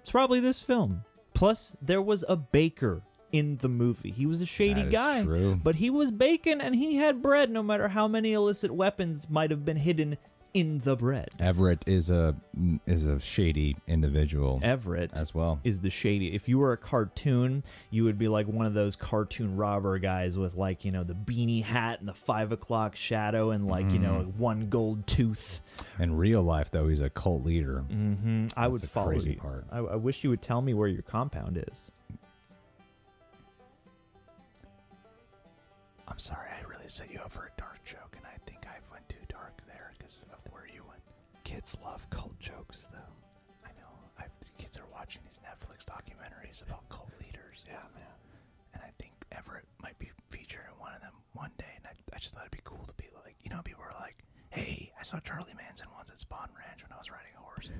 it's 0.01 0.11
probably 0.11 0.39
this 0.39 0.59
film. 0.59 1.03
Plus, 1.33 1.75
there 1.81 2.01
was 2.01 2.25
a 2.27 2.35
baker 2.35 3.01
in 3.31 3.57
the 3.57 3.69
movie. 3.69 4.11
He 4.11 4.25
was 4.25 4.41
a 4.41 4.45
shady 4.45 4.83
guy, 4.83 5.23
true. 5.23 5.59
but 5.63 5.75
he 5.75 5.89
was 5.89 6.11
bacon 6.11 6.59
and 6.59 6.75
he 6.75 6.97
had 6.97 7.21
bread, 7.21 7.49
no 7.49 7.63
matter 7.63 7.87
how 7.87 8.07
many 8.07 8.33
illicit 8.33 8.71
weapons 8.71 9.29
might 9.29 9.51
have 9.51 9.63
been 9.63 9.77
hidden 9.77 10.17
in 10.53 10.79
the 10.79 10.95
bread. 10.97 11.29
Everett 11.39 11.87
is 11.87 12.09
a 12.09 12.35
is 12.85 13.05
a 13.05 13.19
shady 13.19 13.77
individual 13.87 14.59
Everett 14.61 15.11
as 15.15 15.33
well. 15.33 15.59
is 15.63 15.79
the 15.79 15.89
shady. 15.89 16.35
If 16.35 16.49
you 16.49 16.57
were 16.59 16.73
a 16.73 16.77
cartoon, 16.77 17.63
you 17.89 18.03
would 18.03 18.17
be 18.17 18.27
like 18.27 18.47
one 18.47 18.65
of 18.65 18.73
those 18.73 18.95
cartoon 18.95 19.55
robber 19.55 19.97
guys 19.99 20.37
with 20.37 20.55
like 20.55 20.83
you 20.83 20.91
know 20.91 21.03
the 21.03 21.13
beanie 21.13 21.63
hat 21.63 21.99
and 21.99 22.07
the 22.09 22.13
five 22.13 22.51
o'clock 22.51 22.95
shadow 22.95 23.51
and 23.51 23.67
like 23.67 23.91
you 23.91 23.99
know 23.99 24.11
Mm. 24.27 24.35
one 24.37 24.69
gold 24.69 25.07
tooth. 25.07 25.61
In 25.99 26.17
real 26.17 26.41
life, 26.41 26.69
though, 26.71 26.87
he's 26.89 26.99
a 27.01 27.09
cult 27.09 27.45
leader. 27.45 27.85
Mm-hmm. 27.89 28.47
I 28.57 28.67
would 28.67 28.81
follow 28.89 29.11
you. 29.11 29.35
part. 29.37 29.65
I, 29.71 29.77
I 29.79 29.95
wish 29.95 30.23
you 30.23 30.29
would 30.31 30.41
tell 30.41 30.61
me 30.61 30.73
where 30.73 30.87
your 30.89 31.03
compound 31.03 31.57
is. 31.57 31.81
I'm 36.07 36.19
sorry, 36.19 36.49
I 36.49 36.61
really 36.67 36.87
set 36.89 37.09
you 37.11 37.19
up 37.19 37.31
for 37.31 37.50
Kids 41.61 41.77
love 41.85 42.09
cult 42.09 42.39
jokes 42.39 42.87
though. 42.91 43.13
I 43.63 43.69
know. 43.77 43.93
I, 44.17 44.23
kids 44.57 44.77
are 44.77 44.89
watching 44.91 45.21
these 45.25 45.39
Netflix 45.45 45.85
documentaries 45.85 46.63
about 46.65 46.89
cult 46.89 47.11
leaders. 47.21 47.63
Yeah, 47.67 47.85
man. 47.93 48.17
And 48.73 48.81
I 48.81 48.89
think 48.97 49.13
Everett 49.31 49.65
might 49.79 49.97
be 49.99 50.09
featured 50.29 50.65
in 50.73 50.79
one 50.79 50.91
of 50.95 51.01
them 51.01 51.13
one 51.33 51.51
day. 51.59 51.69
And 51.77 51.85
I, 51.85 51.93
I 52.15 52.17
just 52.17 52.33
thought 52.33 52.49
it'd 52.49 52.51
be 52.51 52.61
cool 52.63 52.83
to 52.87 52.93
be 52.95 53.09
like, 53.23 53.35
you 53.43 53.51
know, 53.51 53.61
people 53.63 53.83
are 53.83 53.93
like, 54.01 54.15
hey, 54.49 54.91
I 54.99 55.03
saw 55.03 55.19
Charlie 55.19 55.53
Manson 55.55 55.85
once 55.95 56.09
at 56.09 56.17
Spahn 56.17 56.49
Ranch 56.57 56.81
when 56.81 56.91
I 56.91 56.97
was 56.97 57.11
riding 57.11 57.33
a 57.37 57.41
horse. 57.41 57.71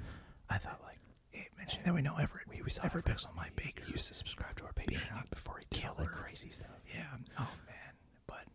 I 0.47 0.59
thought, 0.59 0.79
like, 0.85 0.99
hey, 1.31 1.47
mentioning 1.57 1.85
that 1.85 1.95
we 1.95 2.03
know 2.03 2.17
Everett. 2.17 2.47
We, 2.47 2.61
we 2.61 2.69
saw 2.69 2.83
Everett 2.83 3.05
Pixel 3.05 3.33
My 3.35 3.49
Baker. 3.55 3.89
used 3.89 4.07
to 4.09 4.13
subscribe 4.13 4.57
to 4.57 4.65
our 4.65 4.73
Patreon 4.73 5.27
before 5.31 5.57
he 5.57 5.65
killed 5.75 5.95
all 5.97 6.05
that 6.05 6.11
crazy 6.13 6.51
stuff. 6.51 6.77
Yeah. 6.93 7.09
Oh, 7.39 7.49
man. 7.65 7.93
But 8.27 8.45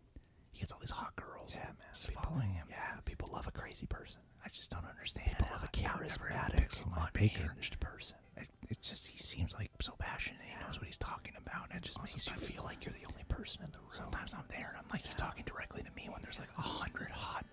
he 0.53 0.61
gets 0.61 0.71
all 0.71 0.79
these 0.79 0.89
hot 0.89 1.17
girls. 1.17 1.51
Yeah, 1.53 1.65
man. 1.65 1.91
Just 1.93 2.11
following 2.13 2.53
him. 2.53 2.67
Yeah, 2.69 2.95
people 3.03 3.27
love 3.33 3.47
a 3.47 3.51
crazy 3.51 3.87
person. 3.87 4.21
I 4.45 4.49
just 4.49 4.71
don't 4.71 4.85
understand. 4.85 5.27
People 5.27 5.47
love 5.51 5.63
a 5.63 5.67
charismatic, 5.67 6.81
Baker 7.13 7.53
person. 7.79 8.17
It, 8.37 8.47
it's 8.69 8.89
just 8.89 9.07
he 9.07 9.17
seems 9.17 9.53
like 9.55 9.71
so 9.81 9.93
passionate. 9.99 10.41
He 10.45 10.55
knows 10.65 10.77
what 10.79 10.87
he's 10.87 10.97
talking 10.97 11.33
about, 11.37 11.69
and 11.69 11.77
it 11.77 11.83
just 11.83 11.99
makes 11.99 12.15
you 12.27 12.33
feel 12.35 12.63
like 12.63 12.85
you're 12.85 12.93
the 12.93 13.05
only 13.11 13.23
person 13.27 13.61
in 13.65 13.71
the 13.71 13.79
room. 13.79 13.87
Sometimes 13.89 14.33
I'm 14.33 14.43
there, 14.49 14.69
and 14.69 14.77
I'm 14.77 14.85
like, 14.91 15.05
he's 15.05 15.15
talking 15.15 15.43
directly 15.45 15.81
to 15.83 15.91
me 15.95 16.09
when 16.11 16.21
there's 16.21 16.39
like 16.39 16.49
a 16.57 16.61
hundred 16.61 17.09
hot 17.09 17.45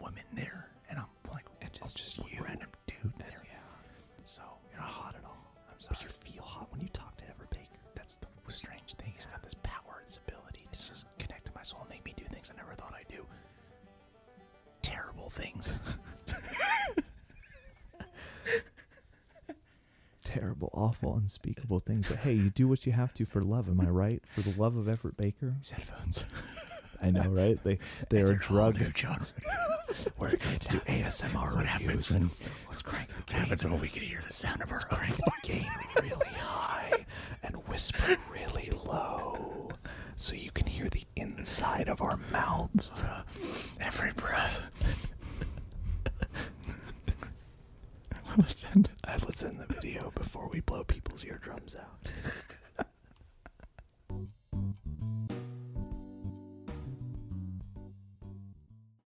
women 0.00 0.24
there, 0.34 0.68
and 0.90 0.98
I'm 0.98 1.06
like, 1.34 1.46
and 1.60 1.70
it's 1.74 1.92
just 1.92 2.18
you, 2.18 2.42
random 2.42 2.68
dude 2.86 3.12
there. 3.18 3.42
Yeah. 3.44 3.58
So 4.24 4.42
you're 4.70 4.80
not 4.80 4.90
hot 4.90 5.14
at 5.16 5.24
all. 5.24 5.38
I'm 5.70 5.80
sorry. 5.80 5.96
But 5.98 6.02
you 6.02 6.32
feel 6.32 6.42
hot 6.42 6.70
when 6.72 6.80
you 6.80 6.88
talk 6.92 7.16
to 7.18 7.24
Everett 7.28 7.50
Baker. 7.50 7.80
That's 7.94 8.18
the 8.18 8.26
strange 8.52 8.94
thing. 8.94 9.12
He's 9.14 9.26
got 9.26 9.42
this 9.42 9.54
power, 9.62 10.02
this 10.06 10.18
ability 10.26 10.68
to 10.72 10.78
just 10.88 11.06
connect 11.18 11.46
to 11.46 11.52
my 11.54 11.62
soul 11.62 11.80
and 11.82 11.90
make 11.90 12.04
me 12.04 12.14
do 12.16 12.24
things 12.24 12.50
I 12.52 12.56
never 12.56 12.74
thought 12.74 12.94
I'd 12.94 13.08
do. 13.08 13.24
Terrible 14.82 15.30
things. 15.30 15.78
Terrible, 20.24 20.61
awful, 20.74 21.16
unspeakable 21.16 21.80
things. 21.80 22.06
But 22.08 22.18
hey, 22.18 22.32
you 22.34 22.50
do 22.50 22.68
what 22.68 22.86
you 22.86 22.92
have 22.92 23.12
to 23.14 23.24
for 23.26 23.42
love. 23.42 23.68
Am 23.68 23.80
I 23.80 23.88
right? 23.88 24.22
For 24.34 24.42
the 24.42 24.58
love 24.60 24.76
of 24.76 24.88
Everett 24.88 25.16
Baker. 25.16 25.54
These 25.58 25.70
headphones. 25.70 26.24
I 27.02 27.10
know, 27.10 27.28
right? 27.28 27.62
They 27.64 27.78
they 28.10 28.20
It's 28.20 28.30
are 28.30 28.34
a 28.34 28.36
a 28.36 28.38
whole 28.40 28.56
drug. 28.62 28.78
We're 30.18 30.36
going 30.36 30.58
to 30.58 30.68
do 30.68 30.78
ASMR 30.80 31.54
What 31.54 31.66
happens 31.66 32.10
when 32.10 32.30
Let's 32.70 32.80
crank 32.82 33.08
the 33.08 33.14
what 33.16 33.26
gain, 33.26 33.40
happens 33.40 33.64
when 33.64 33.78
we 33.80 33.88
can 33.88 34.02
hear 34.02 34.20
the 34.26 34.32
sound 34.32 34.62
of 34.62 34.70
our 34.72 34.82
own 34.90 34.96
crank 34.98 35.16
the 35.16 35.30
voice? 35.42 35.64
gain 35.64 36.10
really 36.10 36.26
high 36.26 37.04
and 37.42 37.56
whisper 37.68 38.16
really 38.32 38.70
low 38.86 39.68
so 40.16 40.34
you 40.34 40.50
can 40.52 40.66
hear 40.66 40.86
the 40.88 41.04
inside 41.16 41.88
of 41.88 42.00
our 42.00 42.18
mouths. 42.30 42.92
Every 43.80 44.12
breath. 44.12 44.62
Let's 48.38 48.64
end 48.74 48.88
it. 48.92 49.08
Let's 49.26 49.42
end 49.42 49.58
the 49.60 49.72
video 49.74 50.10
before 50.14 50.48
we 50.48 50.60
blow 50.60 50.84
people's 50.84 51.24
eardrums 51.24 51.74
out. 51.74 52.08